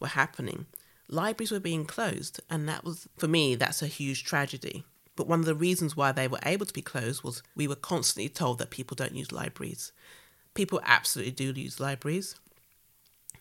were 0.00 0.08
happening, 0.08 0.66
libraries 1.08 1.50
were 1.50 1.60
being 1.60 1.84
closed. 1.84 2.40
And 2.50 2.68
that 2.68 2.84
was, 2.84 3.08
for 3.16 3.28
me, 3.28 3.54
that's 3.54 3.82
a 3.82 3.86
huge 3.86 4.24
tragedy. 4.24 4.84
But 5.16 5.28
one 5.28 5.40
of 5.40 5.46
the 5.46 5.54
reasons 5.54 5.96
why 5.96 6.12
they 6.12 6.28
were 6.28 6.40
able 6.44 6.66
to 6.66 6.72
be 6.72 6.82
closed 6.82 7.22
was 7.22 7.42
we 7.54 7.68
were 7.68 7.74
constantly 7.74 8.28
told 8.28 8.58
that 8.58 8.70
people 8.70 8.94
don't 8.94 9.14
use 9.14 9.32
libraries. 9.32 9.92
People 10.54 10.80
absolutely 10.84 11.32
do 11.32 11.60
use 11.60 11.80
libraries. 11.80 12.34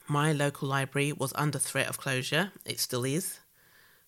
My 0.07 0.33
local 0.33 0.67
library 0.67 1.13
was 1.13 1.31
under 1.35 1.59
threat 1.59 1.87
of 1.87 1.97
closure. 1.97 2.51
It 2.65 2.79
still 2.79 3.05
is, 3.05 3.39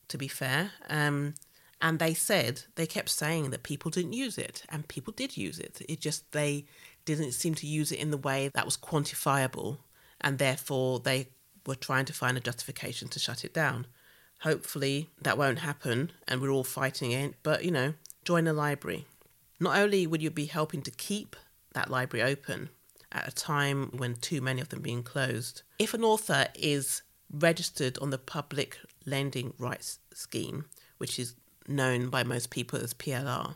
to 0.10 0.18
be 0.18 0.28
fair. 0.28 0.72
Um, 0.90 1.36
and 1.84 2.00
they 2.00 2.14
said, 2.14 2.64
they 2.76 2.88
kept 2.88 3.10
saying 3.10 3.50
that 3.50 3.62
people 3.62 3.92
didn't 3.92 4.14
use 4.14 4.38
it, 4.38 4.64
and 4.70 4.88
people 4.88 5.12
did 5.12 5.36
use 5.36 5.60
it. 5.60 5.82
It 5.90 6.00
just, 6.00 6.32
they 6.32 6.66
didn't 7.04 7.34
seem 7.34 7.56
to 7.56 7.68
use 7.68 7.92
it 7.92 8.00
in 8.00 8.10
the 8.10 8.18
way 8.18 8.50
that 8.56 8.64
was 8.64 8.78
quantifiable, 8.78 9.80
and 10.22 10.38
therefore 10.38 11.02
they 11.02 11.28
were 11.68 11.76
trying 11.76 12.06
to 12.06 12.14
find 12.14 12.38
a 12.38 12.40
justification 12.40 13.10
to 13.10 13.20
shut 13.20 13.44
it 13.44 13.54
down. 13.54 13.86
Hopefully 14.40 15.10
that 15.22 15.38
won't 15.38 15.60
happen 15.60 16.12
and 16.28 16.42
we're 16.42 16.50
all 16.50 16.64
fighting 16.64 17.12
it, 17.12 17.36
but 17.44 17.64
you 17.66 17.72
know, 17.72 17.94
join 18.24 18.48
a 18.48 18.54
library. 18.54 19.06
Not 19.60 19.78
only 19.78 20.08
would 20.08 20.22
you 20.22 20.32
be 20.32 20.46
helping 20.46 20.82
to 20.84 20.92
keep 20.92 21.36
that 21.74 21.92
library 21.92 22.24
open 22.24 22.70
at 23.12 23.28
a 23.28 23.32
time 23.32 23.92
when 23.96 24.16
too 24.16 24.42
many 24.42 24.62
of 24.62 24.70
them 24.70 24.82
being 24.82 25.04
closed, 25.04 25.64
if 25.80 25.94
an 25.94 26.04
author 26.04 26.48
is 26.56 27.02
registered 27.30 27.98
on 28.00 28.10
the 28.10 28.18
Public 28.18 28.78
Lending 29.06 29.54
Rights 29.58 30.00
Scheme, 30.14 30.66
which 30.98 31.20
is 31.20 31.36
known 31.68 32.10
by 32.10 32.24
most 32.24 32.50
people 32.50 32.80
as 32.80 32.94
PLR, 32.94 33.56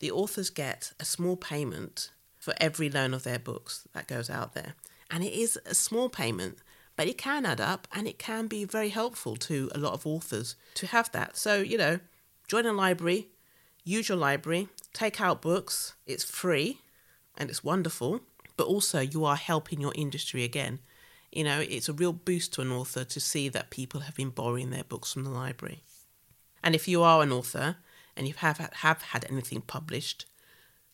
the 0.00 0.10
authors 0.10 0.50
get 0.50 0.92
a 0.98 1.04
small 1.04 1.36
payment 1.36 2.10
for 2.38 2.54
every 2.60 2.90
loan 2.90 3.14
of 3.14 3.22
their 3.22 3.38
books 3.38 3.86
that 3.94 4.08
goes 4.08 4.28
out 4.28 4.54
there. 4.54 4.74
And 5.10 5.24
it 5.24 5.32
is 5.32 5.58
a 5.66 5.74
small 5.74 6.08
payment 6.08 6.58
but 6.96 7.08
it 7.08 7.18
can 7.18 7.44
add 7.44 7.60
up 7.60 7.88
and 7.92 8.06
it 8.06 8.18
can 8.18 8.46
be 8.46 8.64
very 8.64 8.90
helpful 8.90 9.36
to 9.36 9.70
a 9.74 9.78
lot 9.78 9.94
of 9.94 10.06
authors 10.06 10.56
to 10.74 10.86
have 10.86 11.10
that. 11.12 11.36
So, 11.36 11.56
you 11.56 11.76
know, 11.76 12.00
join 12.46 12.66
a 12.66 12.72
library, 12.72 13.28
use 13.84 14.08
your 14.08 14.18
library, 14.18 14.68
take 14.92 15.20
out 15.20 15.42
books. 15.42 15.94
It's 16.06 16.24
free 16.24 16.80
and 17.36 17.50
it's 17.50 17.64
wonderful, 17.64 18.20
but 18.56 18.66
also 18.66 19.00
you 19.00 19.24
are 19.24 19.36
helping 19.36 19.80
your 19.80 19.92
industry 19.96 20.44
again. 20.44 20.78
You 21.32 21.44
know, 21.44 21.60
it's 21.60 21.88
a 21.88 21.92
real 21.92 22.12
boost 22.12 22.54
to 22.54 22.60
an 22.60 22.70
author 22.70 23.02
to 23.04 23.20
see 23.20 23.48
that 23.48 23.70
people 23.70 24.00
have 24.00 24.14
been 24.14 24.30
borrowing 24.30 24.70
their 24.70 24.84
books 24.84 25.12
from 25.12 25.24
the 25.24 25.30
library. 25.30 25.82
And 26.64 26.74
if 26.74 26.88
you 26.88 27.02
are 27.02 27.22
an 27.22 27.30
author 27.30 27.76
and 28.16 28.26
you 28.26 28.32
have, 28.38 28.56
have 28.56 29.02
had 29.02 29.26
anything 29.30 29.60
published, 29.60 30.24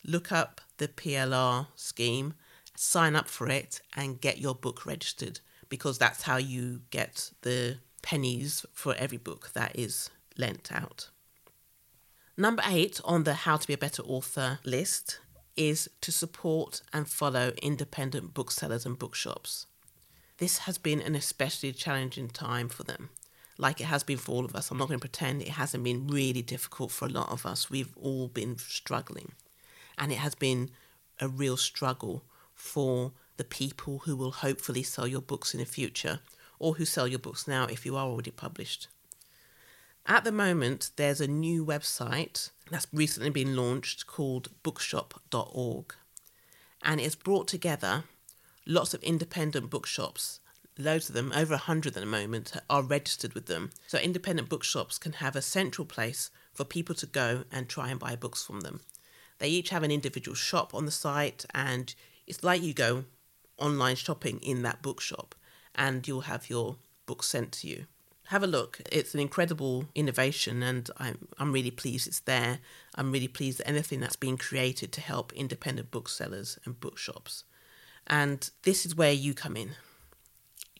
look 0.04 0.32
up 0.32 0.60
the 0.78 0.88
PLR 0.88 1.68
scheme, 1.76 2.34
sign 2.76 3.14
up 3.14 3.28
for 3.28 3.48
it, 3.48 3.80
and 3.96 4.20
get 4.20 4.38
your 4.38 4.56
book 4.56 4.84
registered 4.84 5.38
because 5.68 5.96
that's 5.96 6.22
how 6.22 6.38
you 6.38 6.80
get 6.90 7.30
the 7.42 7.78
pennies 8.02 8.66
for 8.72 8.96
every 8.96 9.16
book 9.16 9.52
that 9.54 9.78
is 9.78 10.10
lent 10.36 10.72
out. 10.72 11.10
Number 12.36 12.62
eight 12.66 13.00
on 13.04 13.22
the 13.22 13.34
How 13.34 13.56
to 13.56 13.66
Be 13.66 13.74
a 13.74 13.78
Better 13.78 14.02
Author 14.02 14.58
list 14.64 15.20
is 15.56 15.88
to 16.00 16.10
support 16.10 16.82
and 16.92 17.08
follow 17.08 17.52
independent 17.62 18.34
booksellers 18.34 18.84
and 18.84 18.98
bookshops. 18.98 19.66
This 20.38 20.58
has 20.60 20.78
been 20.78 21.00
an 21.00 21.14
especially 21.14 21.72
challenging 21.72 22.28
time 22.28 22.68
for 22.68 22.82
them, 22.82 23.10
like 23.60 23.80
it 23.80 23.84
has 23.84 24.02
been 24.02 24.18
for 24.18 24.32
all 24.32 24.44
of 24.44 24.56
us. 24.56 24.70
I'm 24.70 24.78
not 24.78 24.88
going 24.88 24.98
to 24.98 25.08
pretend 25.08 25.42
it 25.42 25.48
hasn't 25.48 25.84
been 25.84 26.06
really 26.06 26.42
difficult 26.42 26.90
for 26.90 27.06
a 27.06 27.10
lot 27.10 27.30
of 27.30 27.44
us. 27.44 27.70
We've 27.70 27.96
all 27.96 28.28
been 28.28 28.56
struggling, 28.58 29.32
and 29.98 30.10
it 30.10 30.18
has 30.18 30.34
been 30.34 30.70
a 31.20 31.28
real 31.28 31.56
struggle 31.56 32.24
for 32.54 33.12
the 33.36 33.44
people 33.44 34.00
who 34.00 34.16
will 34.16 34.32
hopefully 34.32 34.82
sell 34.82 35.06
your 35.06 35.20
books 35.20 35.54
in 35.54 35.60
the 35.60 35.66
future 35.66 36.20
or 36.58 36.74
who 36.74 36.84
sell 36.84 37.06
your 37.06 37.18
books 37.18 37.46
now 37.46 37.64
if 37.66 37.86
you 37.86 37.96
are 37.96 38.06
already 38.06 38.30
published. 38.30 38.88
At 40.06 40.24
the 40.24 40.32
moment, 40.32 40.90
there's 40.96 41.20
a 41.20 41.26
new 41.26 41.64
website 41.64 42.50
that's 42.70 42.86
recently 42.92 43.30
been 43.30 43.56
launched 43.56 44.06
called 44.06 44.48
bookshop.org. 44.62 45.94
And 46.82 47.00
it's 47.00 47.14
brought 47.14 47.48
together 47.48 48.04
lots 48.66 48.94
of 48.94 49.02
independent 49.02 49.70
bookshops. 49.70 50.39
Loads 50.80 51.08
of 51.08 51.14
them, 51.14 51.32
over 51.34 51.54
100 51.54 51.96
at 51.96 52.00
the 52.00 52.06
moment, 52.06 52.52
are 52.68 52.82
registered 52.82 53.34
with 53.34 53.46
them. 53.46 53.70
So 53.86 53.98
independent 53.98 54.48
bookshops 54.48 54.98
can 54.98 55.12
have 55.14 55.36
a 55.36 55.42
central 55.42 55.84
place 55.84 56.30
for 56.52 56.64
people 56.64 56.94
to 56.96 57.06
go 57.06 57.44
and 57.52 57.68
try 57.68 57.90
and 57.90 58.00
buy 58.00 58.16
books 58.16 58.44
from 58.44 58.60
them. 58.60 58.80
They 59.38 59.48
each 59.48 59.70
have 59.70 59.82
an 59.82 59.90
individual 59.90 60.34
shop 60.34 60.74
on 60.74 60.86
the 60.86 60.90
site, 60.90 61.44
and 61.54 61.94
it's 62.26 62.42
like 62.42 62.62
you 62.62 62.74
go 62.74 63.04
online 63.58 63.96
shopping 63.96 64.40
in 64.42 64.62
that 64.62 64.82
bookshop, 64.82 65.34
and 65.74 66.06
you'll 66.06 66.22
have 66.22 66.50
your 66.50 66.76
books 67.06 67.28
sent 67.28 67.52
to 67.52 67.68
you 67.68 67.86
have 68.30 68.44
a 68.44 68.46
look. 68.46 68.80
It's 68.92 69.12
an 69.12 69.18
incredible 69.18 69.86
innovation, 69.96 70.62
and 70.62 70.88
I'm 70.98 71.26
I'm 71.36 71.52
really 71.52 71.72
pleased 71.72 72.06
it's 72.06 72.20
there. 72.20 72.60
I'm 72.94 73.10
really 73.10 73.26
pleased 73.26 73.58
that 73.58 73.68
anything 73.68 73.98
that's 73.98 74.14
being 74.14 74.38
created 74.38 74.92
to 74.92 75.00
help 75.00 75.32
independent 75.32 75.90
booksellers 75.90 76.56
and 76.64 76.78
bookshops. 76.78 77.42
And 78.06 78.48
this 78.62 78.86
is 78.86 78.94
where 78.94 79.12
you 79.12 79.34
come 79.34 79.56
in. 79.56 79.70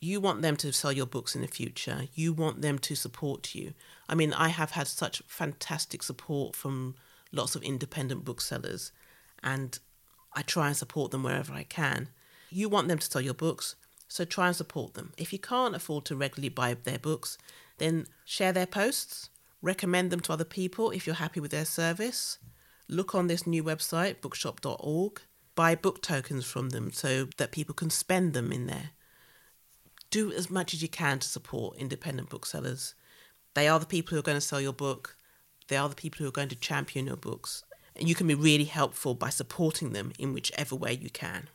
You 0.01 0.19
want 0.21 0.41
them 0.41 0.57
to 0.57 0.73
sell 0.73 0.93
your 0.93 1.07
books 1.07 1.35
in 1.35 1.43
the 1.43 1.47
future. 1.47 2.09
You 2.15 2.33
want 2.33 2.63
them 2.63 2.79
to 2.81 2.95
support 2.95 3.55
you. 3.55 3.75
I 4.09 4.15
mean, 4.15 4.33
I 4.33 4.49
have 4.49 4.73
had 4.73 4.87
such 4.87 5.23
fantastic 5.27 6.03
support 6.03 6.57
from 6.57 6.97
lots 7.33 7.55
of 7.55 7.63
independent 7.63 8.25
booksellers, 8.25 8.93
and 9.43 9.79
I 10.33 10.43
try 10.43 10.69
and 10.69 10.77
support 10.77 11.11
them 11.11 11.23
wherever 11.23 11.53
I 11.53 11.65
can. 11.65 12.09
You 12.51 12.69
want 12.69 12.89
them 12.89 12.99
to 12.99 13.07
sell 13.07 13.21
your 13.21 13.35
books. 13.35 13.77
So 14.09 14.25
try 14.25 14.49
and 14.49 14.57
support 14.57 14.95
them. 14.95 15.13
If 15.17 15.33
you 15.33 15.39
can't 15.39 15.77
afford 15.77 16.05
to 16.07 16.17
regularly 16.17 16.49
buy 16.49 16.75
their 16.75 16.99
books, 16.99 17.39
then 17.79 18.07
share 18.25 18.53
their 18.53 18.67
posts, 18.67 19.31
recommend 19.63 20.11
them 20.11 20.19
to 20.21 20.33
other 20.33 20.45
people 20.45 20.91
if 20.91 21.07
you're 21.07 21.15
happy 21.15 21.39
with 21.39 21.53
their 21.53 21.65
service. 21.65 22.39
Look 22.89 23.15
on 23.15 23.29
this 23.29 23.47
new 23.47 23.63
website, 23.63 24.21
bookshop.org, 24.21 25.21
buy 25.55 25.77
book 25.77 26.03
tokens 26.03 26.45
from 26.45 26.71
them 26.71 26.91
so 26.91 27.29
that 27.37 27.53
people 27.53 27.75
can 27.75 27.89
spend 27.89 28.33
them 28.33 28.51
in 28.51 28.67
there. 28.67 28.91
Do 30.11 30.33
as 30.33 30.51
much 30.51 30.75
as 30.75 30.83
you 30.83 30.89
can 30.89 31.19
to 31.21 31.29
support 31.29 31.77
independent 31.77 32.29
booksellers. 32.29 32.95
They 33.55 33.69
are 33.69 33.79
the 33.79 33.87
people 33.87 34.15
who 34.15 34.19
are 34.21 34.25
going 34.25 34.37
to 34.37 34.41
sell 34.41 34.61
your 34.61 34.73
book, 34.73 35.17
they 35.69 35.77
are 35.77 35.89
the 35.89 35.95
people 35.95 36.19
who 36.19 36.29
are 36.29 36.33
going 36.33 36.49
to 36.49 36.57
champion 36.57 37.07
your 37.07 37.17
books. 37.17 37.65
And 37.97 38.09
you 38.09 38.15
can 38.15 38.27
be 38.27 38.35
really 38.35 38.65
helpful 38.65 39.15
by 39.15 39.31
supporting 39.31 39.93
them 39.93 40.13
in 40.19 40.33
whichever 40.33 40.75
way 40.75 40.93
you 41.01 41.11
can. 41.11 41.49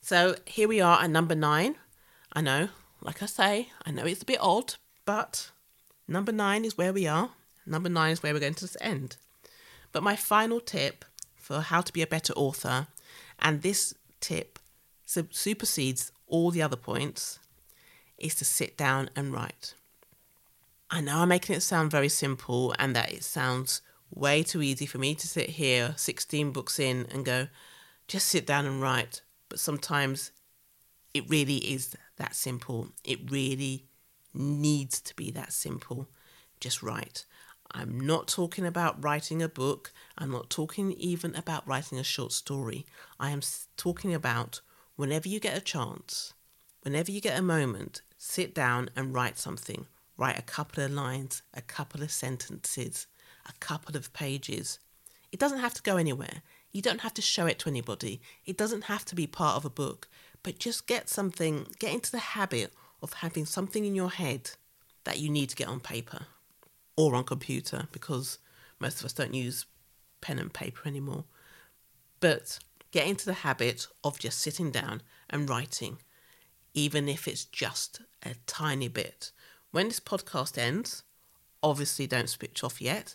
So 0.00 0.36
here 0.46 0.68
we 0.68 0.80
are 0.80 1.02
at 1.02 1.10
number 1.10 1.34
nine. 1.34 1.76
I 2.32 2.40
know, 2.40 2.68
like 3.00 3.22
I 3.22 3.26
say, 3.26 3.70
I 3.84 3.90
know 3.90 4.04
it's 4.04 4.22
a 4.22 4.26
bit 4.26 4.38
odd, 4.40 4.74
but 5.04 5.50
number 6.06 6.32
nine 6.32 6.64
is 6.64 6.78
where 6.78 6.92
we 6.92 7.06
are. 7.06 7.30
Number 7.64 7.88
nine 7.88 8.12
is 8.12 8.22
where 8.22 8.32
we're 8.32 8.40
going 8.40 8.54
to 8.54 8.68
end. 8.80 9.16
But 9.90 10.02
my 10.02 10.14
final 10.14 10.60
tip 10.60 11.04
for 11.34 11.60
how 11.60 11.80
to 11.80 11.92
be 11.92 12.02
a 12.02 12.06
better 12.06 12.32
author, 12.34 12.88
and 13.38 13.62
this 13.62 13.94
tip 14.20 14.58
supersedes 15.04 16.12
all 16.26 16.50
the 16.50 16.62
other 16.62 16.76
points, 16.76 17.38
is 18.18 18.34
to 18.36 18.44
sit 18.44 18.76
down 18.76 19.10
and 19.14 19.32
write. 19.32 19.74
I 20.90 21.00
know 21.00 21.18
I'm 21.18 21.28
making 21.28 21.56
it 21.56 21.60
sound 21.62 21.90
very 21.90 22.08
simple 22.08 22.74
and 22.78 22.94
that 22.94 23.12
it 23.12 23.24
sounds 23.24 23.82
way 24.10 24.42
too 24.42 24.62
easy 24.62 24.86
for 24.86 24.98
me 24.98 25.14
to 25.14 25.26
sit 25.26 25.50
here 25.50 25.94
16 25.96 26.52
books 26.52 26.78
in 26.78 27.06
and 27.12 27.24
go, 27.24 27.48
just 28.08 28.28
sit 28.28 28.46
down 28.46 28.66
and 28.66 28.80
write. 28.80 29.20
But 29.48 29.58
sometimes 29.58 30.30
it 31.12 31.28
really 31.28 31.56
is 31.56 31.96
that 32.18 32.34
simple. 32.34 32.88
It 33.04 33.30
really 33.30 33.86
needs 34.32 35.00
to 35.00 35.16
be 35.16 35.30
that 35.32 35.52
simple. 35.52 36.08
Just 36.60 36.82
write. 36.82 37.24
I'm 37.72 37.98
not 37.98 38.28
talking 38.28 38.64
about 38.64 39.02
writing 39.02 39.42
a 39.42 39.48
book. 39.48 39.92
I'm 40.16 40.30
not 40.30 40.50
talking 40.50 40.92
even 40.92 41.34
about 41.34 41.66
writing 41.66 41.98
a 41.98 42.04
short 42.04 42.32
story. 42.32 42.86
I 43.18 43.30
am 43.30 43.40
talking 43.76 44.14
about 44.14 44.60
whenever 44.96 45.28
you 45.28 45.38
get 45.38 45.56
a 45.56 45.60
chance, 45.60 46.34
whenever 46.82 47.10
you 47.10 47.20
get 47.20 47.38
a 47.38 47.42
moment, 47.42 48.02
sit 48.18 48.54
down 48.54 48.90
and 48.96 49.14
write 49.14 49.38
something. 49.38 49.86
Write 50.18 50.38
a 50.38 50.42
couple 50.42 50.82
of 50.82 50.90
lines, 50.90 51.42
a 51.52 51.60
couple 51.60 52.02
of 52.02 52.10
sentences, 52.10 53.06
a 53.46 53.52
couple 53.60 53.96
of 53.96 54.12
pages. 54.12 54.78
It 55.30 55.38
doesn't 55.38 55.58
have 55.58 55.74
to 55.74 55.82
go 55.82 55.98
anywhere. 55.98 56.42
You 56.72 56.80
don't 56.80 57.02
have 57.02 57.14
to 57.14 57.22
show 57.22 57.46
it 57.46 57.58
to 57.60 57.68
anybody. 57.68 58.20
It 58.46 58.56
doesn't 58.56 58.84
have 58.84 59.04
to 59.06 59.14
be 59.14 59.26
part 59.26 59.56
of 59.56 59.64
a 59.64 59.70
book, 59.70 60.08
but 60.42 60.58
just 60.58 60.86
get 60.86 61.08
something, 61.08 61.66
get 61.78 61.92
into 61.92 62.10
the 62.10 62.18
habit 62.18 62.72
of 63.02 63.12
having 63.14 63.44
something 63.44 63.84
in 63.84 63.94
your 63.94 64.10
head 64.10 64.50
that 65.04 65.18
you 65.18 65.28
need 65.28 65.50
to 65.50 65.56
get 65.56 65.68
on 65.68 65.80
paper 65.80 66.26
or 66.96 67.14
on 67.14 67.24
computer 67.24 67.88
because 67.92 68.38
most 68.80 69.00
of 69.00 69.04
us 69.04 69.12
don't 69.12 69.34
use 69.34 69.66
pen 70.20 70.38
and 70.38 70.52
paper 70.52 70.82
anymore. 70.86 71.24
But 72.20 72.58
get 72.96 73.06
into 73.06 73.26
the 73.26 73.34
habit 73.34 73.86
of 74.02 74.18
just 74.18 74.38
sitting 74.38 74.70
down 74.70 75.02
and 75.28 75.50
writing, 75.50 75.98
even 76.72 77.10
if 77.10 77.28
it's 77.28 77.44
just 77.44 78.00
a 78.22 78.30
tiny 78.46 78.88
bit. 78.88 79.32
When 79.70 79.88
this 79.88 80.00
podcast 80.00 80.56
ends, 80.56 81.02
obviously 81.62 82.06
don't 82.06 82.30
switch 82.30 82.64
off 82.64 82.80
yet. 82.80 83.14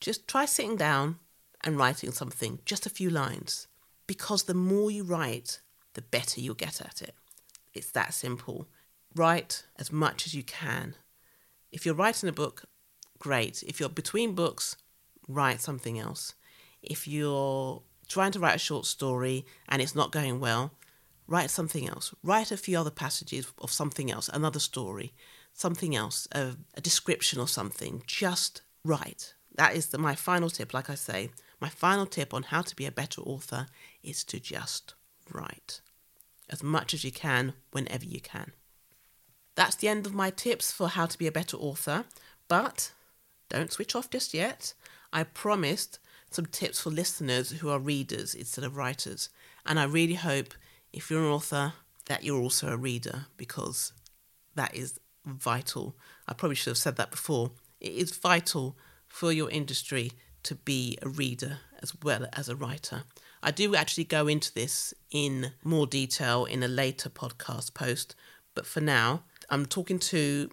Just 0.00 0.26
try 0.26 0.44
sitting 0.44 0.74
down 0.74 1.20
and 1.62 1.78
writing 1.78 2.10
something, 2.10 2.58
just 2.64 2.84
a 2.84 2.90
few 2.90 3.08
lines, 3.08 3.68
because 4.08 4.42
the 4.42 4.54
more 4.54 4.90
you 4.90 5.04
write, 5.04 5.60
the 5.94 6.02
better 6.02 6.40
you'll 6.40 6.56
get 6.56 6.80
at 6.80 7.00
it. 7.00 7.14
It's 7.74 7.92
that 7.92 8.12
simple. 8.12 8.66
Write 9.14 9.66
as 9.76 9.92
much 9.92 10.26
as 10.26 10.34
you 10.34 10.42
can. 10.42 10.96
If 11.70 11.86
you're 11.86 11.94
writing 11.94 12.28
a 12.28 12.32
book, 12.32 12.64
great. 13.20 13.62
If 13.62 13.78
you're 13.78 13.88
between 13.88 14.34
books, 14.34 14.74
write 15.28 15.60
something 15.60 15.96
else. 15.96 16.34
If 16.82 17.06
you're 17.06 17.82
trying 18.08 18.32
to 18.32 18.40
write 18.40 18.56
a 18.56 18.58
short 18.58 18.86
story 18.86 19.46
and 19.68 19.82
it's 19.82 19.94
not 19.94 20.12
going 20.12 20.40
well, 20.40 20.72
write 21.26 21.50
something 21.50 21.88
else. 21.88 22.14
Write 22.22 22.50
a 22.50 22.56
few 22.56 22.78
other 22.78 22.90
passages 22.90 23.52
of 23.58 23.72
something 23.72 24.10
else, 24.10 24.28
another 24.32 24.60
story, 24.60 25.12
something 25.52 25.94
else, 25.96 26.28
a, 26.32 26.52
a 26.74 26.80
description 26.80 27.40
or 27.40 27.48
something. 27.48 28.02
Just 28.06 28.62
write. 28.84 29.34
That 29.56 29.74
is 29.74 29.86
the, 29.86 29.98
my 29.98 30.14
final 30.14 30.50
tip. 30.50 30.74
Like 30.74 30.90
I 30.90 30.94
say, 30.94 31.30
my 31.60 31.68
final 31.68 32.06
tip 32.06 32.34
on 32.34 32.44
how 32.44 32.62
to 32.62 32.76
be 32.76 32.86
a 32.86 32.92
better 32.92 33.22
author 33.22 33.66
is 34.02 34.22
to 34.24 34.38
just 34.38 34.94
write 35.32 35.80
as 36.48 36.62
much 36.62 36.94
as 36.94 37.04
you 37.04 37.10
can 37.10 37.54
whenever 37.72 38.04
you 38.04 38.20
can. 38.20 38.52
That's 39.56 39.76
the 39.76 39.88
end 39.88 40.06
of 40.06 40.14
my 40.14 40.30
tips 40.30 40.70
for 40.70 40.88
how 40.88 41.06
to 41.06 41.18
be 41.18 41.26
a 41.26 41.32
better 41.32 41.56
author, 41.56 42.04
but 42.46 42.92
don't 43.48 43.72
switch 43.72 43.94
off 43.94 44.10
just 44.10 44.34
yet. 44.34 44.74
I 45.12 45.24
promised 45.24 45.98
some 46.30 46.46
tips 46.46 46.80
for 46.80 46.90
listeners 46.90 47.50
who 47.50 47.68
are 47.68 47.78
readers 47.78 48.34
instead 48.34 48.64
of 48.64 48.76
writers, 48.76 49.28
and 49.64 49.78
I 49.78 49.84
really 49.84 50.14
hope 50.14 50.54
if 50.92 51.10
you're 51.10 51.24
an 51.24 51.30
author 51.30 51.74
that 52.06 52.24
you're 52.24 52.40
also 52.40 52.68
a 52.68 52.76
reader 52.76 53.26
because 53.36 53.92
that 54.54 54.74
is 54.74 54.98
vital. 55.24 55.96
I 56.26 56.34
probably 56.34 56.56
should 56.56 56.70
have 56.70 56.78
said 56.78 56.96
that 56.96 57.10
before. 57.10 57.50
It 57.80 57.92
is 57.92 58.16
vital 58.16 58.76
for 59.06 59.32
your 59.32 59.50
industry 59.50 60.12
to 60.44 60.54
be 60.54 60.96
a 61.02 61.08
reader 61.08 61.58
as 61.82 61.92
well 62.02 62.26
as 62.32 62.48
a 62.48 62.56
writer. 62.56 63.02
I 63.42 63.50
do 63.50 63.74
actually 63.74 64.04
go 64.04 64.26
into 64.26 64.52
this 64.54 64.94
in 65.10 65.52
more 65.62 65.86
detail 65.86 66.44
in 66.44 66.62
a 66.62 66.68
later 66.68 67.10
podcast 67.10 67.74
post, 67.74 68.14
but 68.54 68.66
for 68.66 68.80
now, 68.80 69.24
I'm 69.50 69.66
talking 69.66 69.98
to 69.98 70.50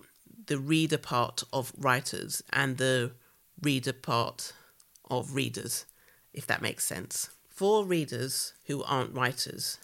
the 0.48 0.58
reader 0.58 0.98
part 0.98 1.44
of 1.54 1.72
writers 1.78 2.44
and 2.52 2.78
the 2.78 3.12
reader 3.62 3.94
part 3.94 4.54
of 5.10 5.36
readers, 5.36 5.86
if 6.34 6.48
that 6.48 6.62
makes 6.62 6.86
sense. 6.86 7.30
For 7.50 7.86
readers 7.86 8.54
who 8.66 8.84
aren't 8.84 9.16
writers 9.16 9.78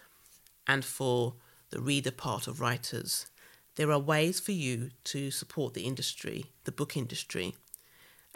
and 0.67 0.83
for 0.83 1.35
the 1.69 1.79
reader 1.79 2.11
part 2.11 2.47
of 2.47 2.61
writers, 2.61 3.27
there 3.75 3.91
are 3.91 3.99
ways 3.99 4.39
for 4.39 4.51
you 4.51 4.89
to 5.05 5.31
support 5.31 5.73
the 5.73 5.85
industry, 5.85 6.45
the 6.63 6.71
book 6.71 6.97
industry, 6.97 7.55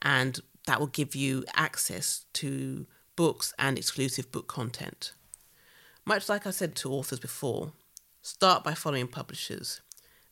and 0.02 0.40
that 0.68 0.80
will 0.80 0.88
give 0.88 1.16
you 1.16 1.44
access 1.56 2.26
to 2.34 2.86
books 3.16 3.54
and 3.60 3.78
exclusive 3.78 4.32
book 4.32 4.48
content. 4.48 5.14
Much 6.06 6.30
like 6.30 6.46
I 6.46 6.52
said 6.52 6.76
to 6.78 6.92
authors 6.92 7.20
before, 7.20 7.74
start 8.22 8.64
by 8.64 8.74
following 8.74 9.08
publishers, 9.08 9.82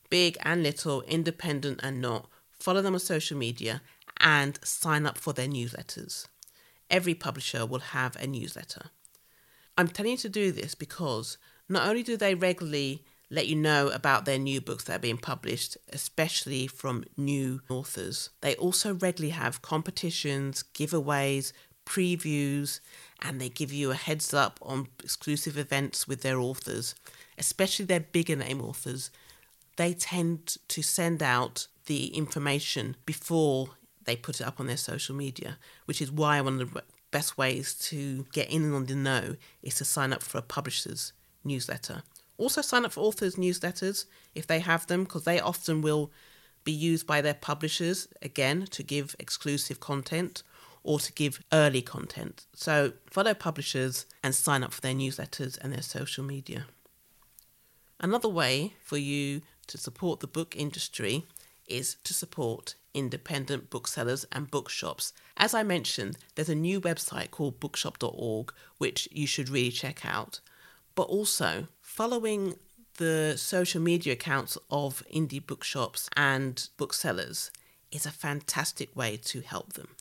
big 0.09 0.37
and 0.41 0.63
little, 0.63 1.01
independent 1.03 1.79
and 1.83 2.01
not. 2.01 2.29
Follow 2.51 2.81
them 2.81 2.93
on 2.93 2.99
social 2.99 3.37
media 3.37 3.81
and 4.19 4.59
sign 4.63 5.05
up 5.05 5.17
for 5.17 5.33
their 5.33 5.47
newsletters. 5.47 6.27
Every 6.91 7.15
publisher 7.15 7.65
will 7.65 7.80
have 7.80 8.15
a 8.17 8.27
newsletter. 8.27 8.91
I'm 9.77 9.88
telling 9.88 10.12
you 10.12 10.17
to 10.17 10.30
do 10.30 10.51
this 10.51 10.75
because 10.75 11.38
not 11.69 11.88
only 11.88 12.04
do 12.04 12.17
they 12.17 12.36
regularly 12.36 13.06
let 13.30 13.47
you 13.47 13.56
know 13.56 13.88
about 13.88 14.25
their 14.25 14.38
new 14.38 14.60
books 14.60 14.84
that 14.84 14.97
are 14.97 14.99
being 14.99 15.17
published, 15.17 15.77
especially 15.93 16.67
from 16.67 17.06
new 17.15 17.62
authors, 17.69 18.30
they 18.41 18.56
also 18.56 18.93
regularly 18.93 19.32
have 19.32 19.62
competitions, 19.62 20.65
giveaways, 20.73 21.54
previews, 21.86 22.82
and 23.21 23.39
they 23.39 23.47
give 23.47 23.71
you 23.71 23.91
a 23.91 23.95
heads 23.95 24.34
up 24.34 24.60
on 24.62 24.88
exclusive 25.01 25.58
events 25.58 26.10
with 26.10 26.21
their 26.23 26.39
authors, 26.39 26.93
especially 27.38 27.86
their 27.86 28.01
bigger 28.01 28.36
name 28.36 28.62
authors. 28.62 29.12
They 29.77 29.93
tend 29.93 30.58
to 30.67 30.82
send 30.82 31.23
out 31.23 31.67
the 31.86 32.08
information 32.08 32.97
before 33.06 33.69
they 34.05 34.15
put 34.15 34.41
it 34.41 34.47
up 34.47 34.59
on 34.59 34.67
their 34.67 34.77
social 34.77 35.15
media, 35.15 35.57
which 35.85 36.01
is 36.01 36.11
why 36.11 36.39
one 36.41 36.59
of 36.59 36.73
the 36.73 36.83
best 37.11 37.37
ways 37.37 37.73
to 37.75 38.25
get 38.31 38.49
in 38.49 38.63
and 38.63 38.73
on 38.73 38.85
the 38.85 38.95
know 38.95 39.35
is 39.61 39.75
to 39.75 39.85
sign 39.85 40.13
up 40.13 40.23
for 40.23 40.37
a 40.37 40.41
publisher's 40.41 41.13
newsletter. 41.43 42.03
Also, 42.37 42.61
sign 42.61 42.85
up 42.85 42.93
for 42.93 43.01
authors' 43.01 43.35
newsletters 43.35 44.05
if 44.33 44.47
they 44.47 44.59
have 44.59 44.87
them, 44.87 45.03
because 45.03 45.25
they 45.25 45.39
often 45.39 45.81
will 45.81 46.11
be 46.63 46.71
used 46.71 47.05
by 47.05 47.21
their 47.21 47.33
publishers 47.33 48.07
again 48.21 48.65
to 48.67 48.83
give 48.83 49.15
exclusive 49.19 49.79
content 49.79 50.43
or 50.83 50.99
to 50.99 51.11
give 51.13 51.43
early 51.51 51.81
content. 51.81 52.45
So, 52.55 52.93
follow 53.09 53.33
publishers 53.33 54.05
and 54.23 54.33
sign 54.33 54.63
up 54.63 54.73
for 54.73 54.81
their 54.81 54.93
newsletters 54.95 55.57
and 55.59 55.71
their 55.71 55.83
social 55.83 56.23
media. 56.23 56.65
Another 57.99 58.29
way 58.29 58.73
for 58.83 58.97
you 58.97 59.41
to 59.67 59.77
support 59.77 60.19
the 60.19 60.27
book 60.27 60.55
industry 60.55 61.25
is 61.67 61.95
to 62.03 62.13
support 62.13 62.75
independent 62.93 63.69
booksellers 63.69 64.25
and 64.32 64.51
bookshops. 64.51 65.13
As 65.38 65.54
I 65.54 65.63
mentioned, 65.63 66.17
there's 66.36 66.49
a 66.49 66.56
new 66.56 66.82
website 66.82 67.32
called 67.32 67.60
bookshop.org, 67.60 68.54
which 68.77 69.08
you 69.12 69.27
should 69.27 69.49
really 69.49 69.71
check 69.71 70.06
out. 70.06 70.39
But 70.95 71.04
also, 71.04 71.67
following 71.82 72.56
the 72.97 73.36
social 73.38 73.82
media 73.82 74.13
accounts 74.13 74.58
of 74.69 75.04
indie 75.13 75.45
bookshops 75.45 76.10
and 76.15 76.67
booksellers 76.77 77.51
is 77.91 78.06
a 78.06 78.12
fantastic 78.12 78.95
way 78.95 79.17
to 79.17 79.41
help 79.41 79.73
them. 79.73 79.95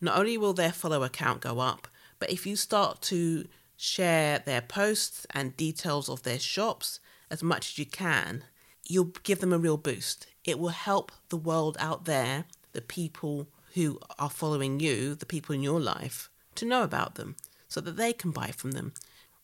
Not 0.00 0.18
only 0.18 0.36
will 0.36 0.52
their 0.52 0.72
follow 0.72 1.02
account 1.02 1.40
go 1.40 1.60
up, 1.60 1.88
but 2.18 2.30
if 2.30 2.46
you 2.46 2.56
start 2.56 3.00
to 3.02 3.46
share 3.76 4.38
their 4.40 4.60
posts 4.60 5.26
and 5.30 5.56
details 5.56 6.08
of 6.08 6.22
their 6.22 6.38
shops 6.38 7.00
as 7.30 7.42
much 7.42 7.70
as 7.70 7.78
you 7.78 7.86
can, 7.86 8.44
you'll 8.86 9.12
give 9.22 9.40
them 9.40 9.52
a 9.52 9.58
real 9.58 9.76
boost. 9.76 10.26
It 10.44 10.58
will 10.58 10.68
help 10.68 11.12
the 11.28 11.36
world 11.36 11.76
out 11.80 12.04
there, 12.04 12.44
the 12.72 12.82
people 12.82 13.48
who 13.74 13.98
are 14.18 14.30
following 14.30 14.80
you, 14.80 15.14
the 15.14 15.26
people 15.26 15.54
in 15.54 15.62
your 15.62 15.80
life, 15.80 16.30
to 16.56 16.66
know 16.66 16.82
about 16.82 17.16
them 17.16 17.36
so 17.68 17.80
that 17.80 17.96
they 17.96 18.12
can 18.12 18.30
buy 18.30 18.48
from 18.48 18.72
them. 18.72 18.92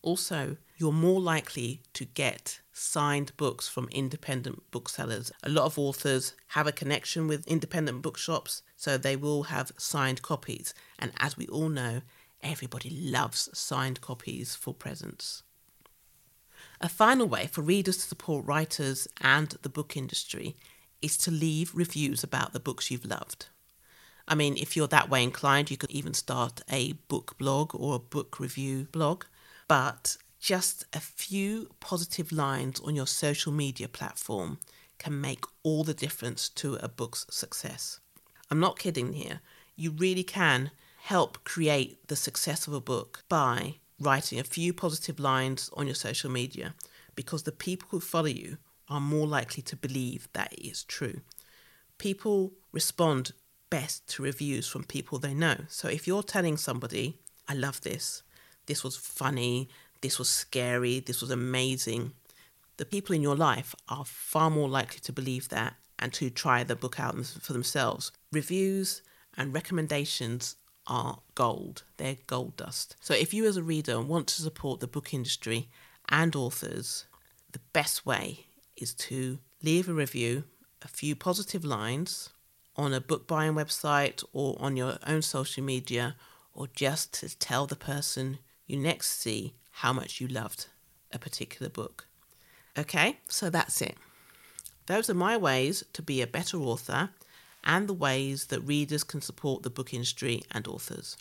Also, 0.03 0.57
you're 0.79 0.93
more 0.93 1.21
likely 1.21 1.83
to 1.93 2.05
get 2.05 2.61
signed 2.73 3.37
books 3.37 3.69
from 3.69 3.89
independent 3.91 4.63
booksellers. 4.71 5.31
A 5.43 5.49
lot 5.51 5.67
of 5.67 5.79
authors 5.79 6.35
have 6.49 6.67
a 6.67 6.73
connection 6.73 7.27
with 7.27 7.47
independent 7.47 8.01
bookshops, 8.01 8.63
so 8.77 8.97
they 8.97 9.17
will 9.17 9.45
have 9.45 9.73
signed 9.77 10.23
copies. 10.23 10.73
And 10.99 11.13
as 11.19 11.37
we 11.37 11.47
all 11.49 11.69
know, 11.69 12.01
everybody 12.43 12.89
loves 12.89 13.51
signed 13.53 14.01
copies 14.01 14.55
for 14.55 14.73
presents. 14.73 15.43
A 16.83 16.89
final 16.89 17.27
way 17.27 17.47
for 17.47 17.61
readers 17.61 17.99
to 17.99 18.03
support 18.03 18.47
writers 18.47 19.07
and 19.21 19.51
the 19.61 19.69
book 19.69 19.99
industry 19.99 20.57
is 21.03 21.19
to 21.19 21.31
leave 21.31 21.75
reviews 21.75 22.25
about 22.25 22.55
the 22.55 22.61
books 22.61 22.91
you've 22.91 23.05
loved. 23.05 23.49
I 24.27 24.35
mean, 24.35 24.57
if 24.57 24.77
you're 24.77 24.87
that 24.89 25.11
way 25.11 25.23
inclined, 25.23 25.71
you 25.71 25.77
could 25.77 25.91
even 25.91 26.15
start 26.15 26.63
a 26.71 26.93
book 27.09 27.37
blog 27.37 27.75
or 27.75 27.97
a 27.97 27.99
book 27.99 28.41
review 28.41 28.87
blog. 28.93 29.25
But 29.69 30.17
just 30.39 30.87
a 30.95 31.01
few 31.01 31.69
positive 31.81 32.33
lines 32.33 32.81
on 32.81 32.97
your 32.97 33.07
social 33.07 33.53
media 33.53 33.89
platform 33.89 34.59
can 34.99 35.21
make 35.21 35.45
all 35.63 35.85
the 35.85 35.93
difference 35.93 36.49
to 36.49 36.77
a 36.77 36.89
book's 36.89 37.27
success. 37.29 38.01
I'm 38.51 38.61
not 38.61 38.79
kidding 38.79 39.13
here. 39.13 39.41
You 39.77 39.91
really 39.91 40.25
can 40.25 40.71
help 41.03 41.45
create 41.45 42.09
the 42.09 42.17
success 42.17 42.67
of 42.67 42.73
a 42.73 42.81
book 42.81 43.23
by 43.29 43.80
writing 44.01 44.39
a 44.39 44.45
few 44.45 44.73
positive 44.73 45.21
lines 45.21 45.71
on 45.75 45.87
your 45.87 45.95
social 45.95 46.31
media 46.31 46.75
because 47.15 47.43
the 47.43 47.53
people 47.53 47.89
who 47.91 48.01
follow 48.01 48.27
you 48.27 48.57
are 48.89 49.01
more 49.01 49.27
likely 49.27 49.63
to 49.63 49.77
believe 49.77 50.29
that 50.33 50.53
it 50.53 50.67
is 50.67 50.85
true. 50.85 51.21
People 51.99 52.53
respond 52.73 53.33
best 53.69 54.09
to 54.09 54.23
reviews 54.23 54.67
from 54.67 54.85
people 54.85 55.19
they 55.19 55.35
know. 55.35 55.57
So 55.69 55.89
if 55.89 56.07
you're 56.07 56.23
telling 56.23 56.57
somebody, 56.57 57.19
I 57.49 57.55
love 57.55 57.81
this, 57.83 58.23
this 58.67 58.83
was 58.83 58.97
funny, 58.97 59.69
this 60.01 60.19
was 60.19 60.29
scary, 60.29 61.01
this 61.01 61.21
was 61.21 61.31
amazing, 61.31 62.13
the 62.79 62.85
people 62.85 63.15
in 63.15 63.23
your 63.23 63.37
life 63.37 63.75
are 63.89 64.05
far 64.07 64.51
more 64.51 64.69
likely 64.69 65.01
to 65.01 65.13
believe 65.13 65.51
that 65.51 65.75
and 65.99 66.13
to 66.15 66.31
try 66.31 66.65
the 66.65 66.75
book 66.75 66.99
out 66.99 67.15
for 67.27 67.53
themselves. 67.53 68.11
Reviews 68.33 69.03
and 69.37 69.53
recommendations 69.53 70.57
are 70.91 71.21
gold. 71.37 71.85
They're 71.97 72.17
gold 72.27 72.57
dust. 72.57 72.97
So 73.01 73.15
if 73.15 73.33
you 73.33 73.47
as 73.47 73.57
a 73.57 73.63
reader 73.63 74.01
want 74.01 74.27
to 74.29 74.43
support 74.43 74.81
the 74.81 74.87
book 74.87 75.15
industry 75.15 75.69
and 76.09 76.35
authors, 76.37 77.07
the 77.53 77.61
best 77.73 78.05
way 78.05 78.47
is 78.77 78.93
to 78.95 79.39
leave 79.63 79.89
a 79.89 79.95
review, 79.95 80.45
a 80.83 80.89
few 80.89 81.15
positive 81.15 81.65
lines 81.65 82.31
on 82.77 82.93
a 82.93 83.01
book 83.01 83.27
buying 83.27 83.55
website 83.55 84.25
or 84.33 84.57
on 84.59 84.77
your 84.77 84.99
own 85.07 85.23
social 85.23 85.63
media, 85.63 86.17
or 86.55 86.67
just 86.75 87.15
to 87.15 87.39
tell 87.39 87.67
the 87.67 87.77
person 87.77 88.39
you 88.67 88.77
next 88.77 89.21
see 89.21 89.55
how 89.71 89.93
much 89.93 90.21
you 90.21 90.27
loved 90.27 90.67
a 91.13 91.19
particular 91.19 91.71
book. 91.71 92.07
Okay, 92.77 93.19
so 93.29 93.49
that's 93.49 93.81
it. 93.81 93.97
Those 94.87 95.09
are 95.09 95.15
my 95.15 95.37
ways 95.37 95.85
to 95.93 96.03
be 96.03 96.21
a 96.21 96.27
better 96.27 96.59
author 96.59 97.11
and 97.65 97.89
the 97.89 97.95
ways 97.95 98.47
that 98.47 98.61
readers 98.61 99.05
can 99.05 99.21
support 99.21 99.63
the 99.63 99.71
book 99.71 99.93
industry 99.93 100.43
and 100.51 100.67
authors. 100.67 101.17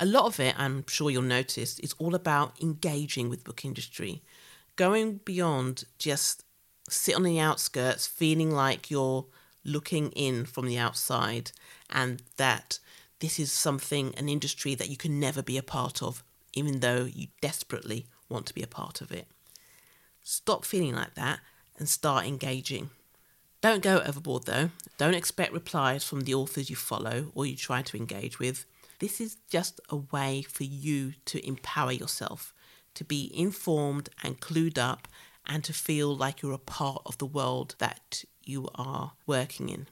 A 0.00 0.06
lot 0.06 0.26
of 0.26 0.40
it, 0.40 0.58
I'm 0.58 0.84
sure 0.88 1.10
you'll 1.10 1.22
notice, 1.22 1.78
is 1.78 1.94
all 1.98 2.14
about 2.14 2.60
engaging 2.60 3.28
with 3.28 3.44
book 3.44 3.64
industry, 3.64 4.22
going 4.76 5.20
beyond 5.24 5.84
just 5.98 6.44
sit 6.88 7.14
on 7.14 7.22
the 7.22 7.38
outskirts, 7.38 8.06
feeling 8.06 8.50
like 8.50 8.90
you're 8.90 9.26
looking 9.64 10.10
in 10.10 10.44
from 10.44 10.66
the 10.66 10.78
outside, 10.78 11.52
and 11.90 12.22
that 12.36 12.78
this 13.20 13.38
is 13.38 13.52
something, 13.52 14.14
an 14.16 14.28
industry 14.28 14.74
that 14.74 14.90
you 14.90 14.96
can 14.96 15.18
never 15.20 15.42
be 15.42 15.56
a 15.56 15.62
part 15.62 16.02
of, 16.02 16.24
even 16.52 16.80
though 16.80 17.04
you 17.04 17.28
desperately 17.40 18.06
want 18.28 18.46
to 18.46 18.54
be 18.54 18.62
a 18.62 18.66
part 18.66 19.00
of 19.00 19.12
it. 19.12 19.28
Stop 20.22 20.64
feeling 20.64 20.94
like 20.94 21.14
that 21.14 21.40
and 21.78 21.88
start 21.88 22.26
engaging. 22.26 22.90
Don't 23.64 23.82
go 23.82 24.02
overboard 24.04 24.44
though. 24.44 24.68
Don't 24.98 25.14
expect 25.14 25.54
replies 25.54 26.04
from 26.04 26.20
the 26.20 26.34
authors 26.34 26.68
you 26.68 26.76
follow 26.76 27.32
or 27.34 27.46
you 27.46 27.56
try 27.56 27.80
to 27.80 27.96
engage 27.96 28.38
with. 28.38 28.66
This 28.98 29.22
is 29.22 29.38
just 29.48 29.80
a 29.88 29.96
way 29.96 30.42
for 30.42 30.64
you 30.64 31.14
to 31.24 31.48
empower 31.48 31.90
yourself, 31.90 32.52
to 32.92 33.04
be 33.04 33.32
informed 33.34 34.10
and 34.22 34.38
clued 34.38 34.76
up, 34.76 35.08
and 35.46 35.64
to 35.64 35.72
feel 35.72 36.14
like 36.14 36.42
you're 36.42 36.52
a 36.52 36.58
part 36.58 37.00
of 37.06 37.16
the 37.16 37.24
world 37.24 37.74
that 37.78 38.24
you 38.44 38.68
are 38.74 39.12
working 39.26 39.70
in. 39.70 39.86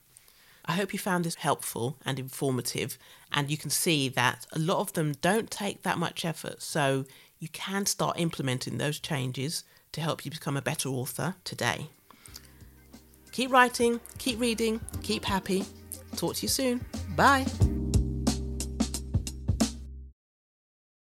I 0.66 0.72
hope 0.72 0.92
you 0.92 0.98
found 0.98 1.24
this 1.24 1.36
helpful 1.36 1.96
and 2.04 2.18
informative, 2.18 2.98
and 3.32 3.50
you 3.50 3.56
can 3.56 3.70
see 3.70 4.10
that 4.10 4.46
a 4.52 4.58
lot 4.58 4.80
of 4.80 4.92
them 4.92 5.12
don't 5.22 5.50
take 5.50 5.82
that 5.82 5.96
much 5.96 6.26
effort, 6.26 6.60
so 6.60 7.06
you 7.38 7.48
can 7.48 7.86
start 7.86 8.20
implementing 8.20 8.76
those 8.76 9.00
changes 9.00 9.64
to 9.92 10.02
help 10.02 10.26
you 10.26 10.30
become 10.30 10.58
a 10.58 10.62
better 10.62 10.90
author 10.90 11.36
today. 11.42 11.88
Keep 13.32 13.50
writing, 13.50 14.00
keep 14.18 14.38
reading, 14.38 14.80
keep 15.02 15.24
happy. 15.24 15.64
Talk 16.16 16.36
to 16.36 16.42
you 16.42 16.48
soon. 16.48 16.84
Bye. 17.16 17.46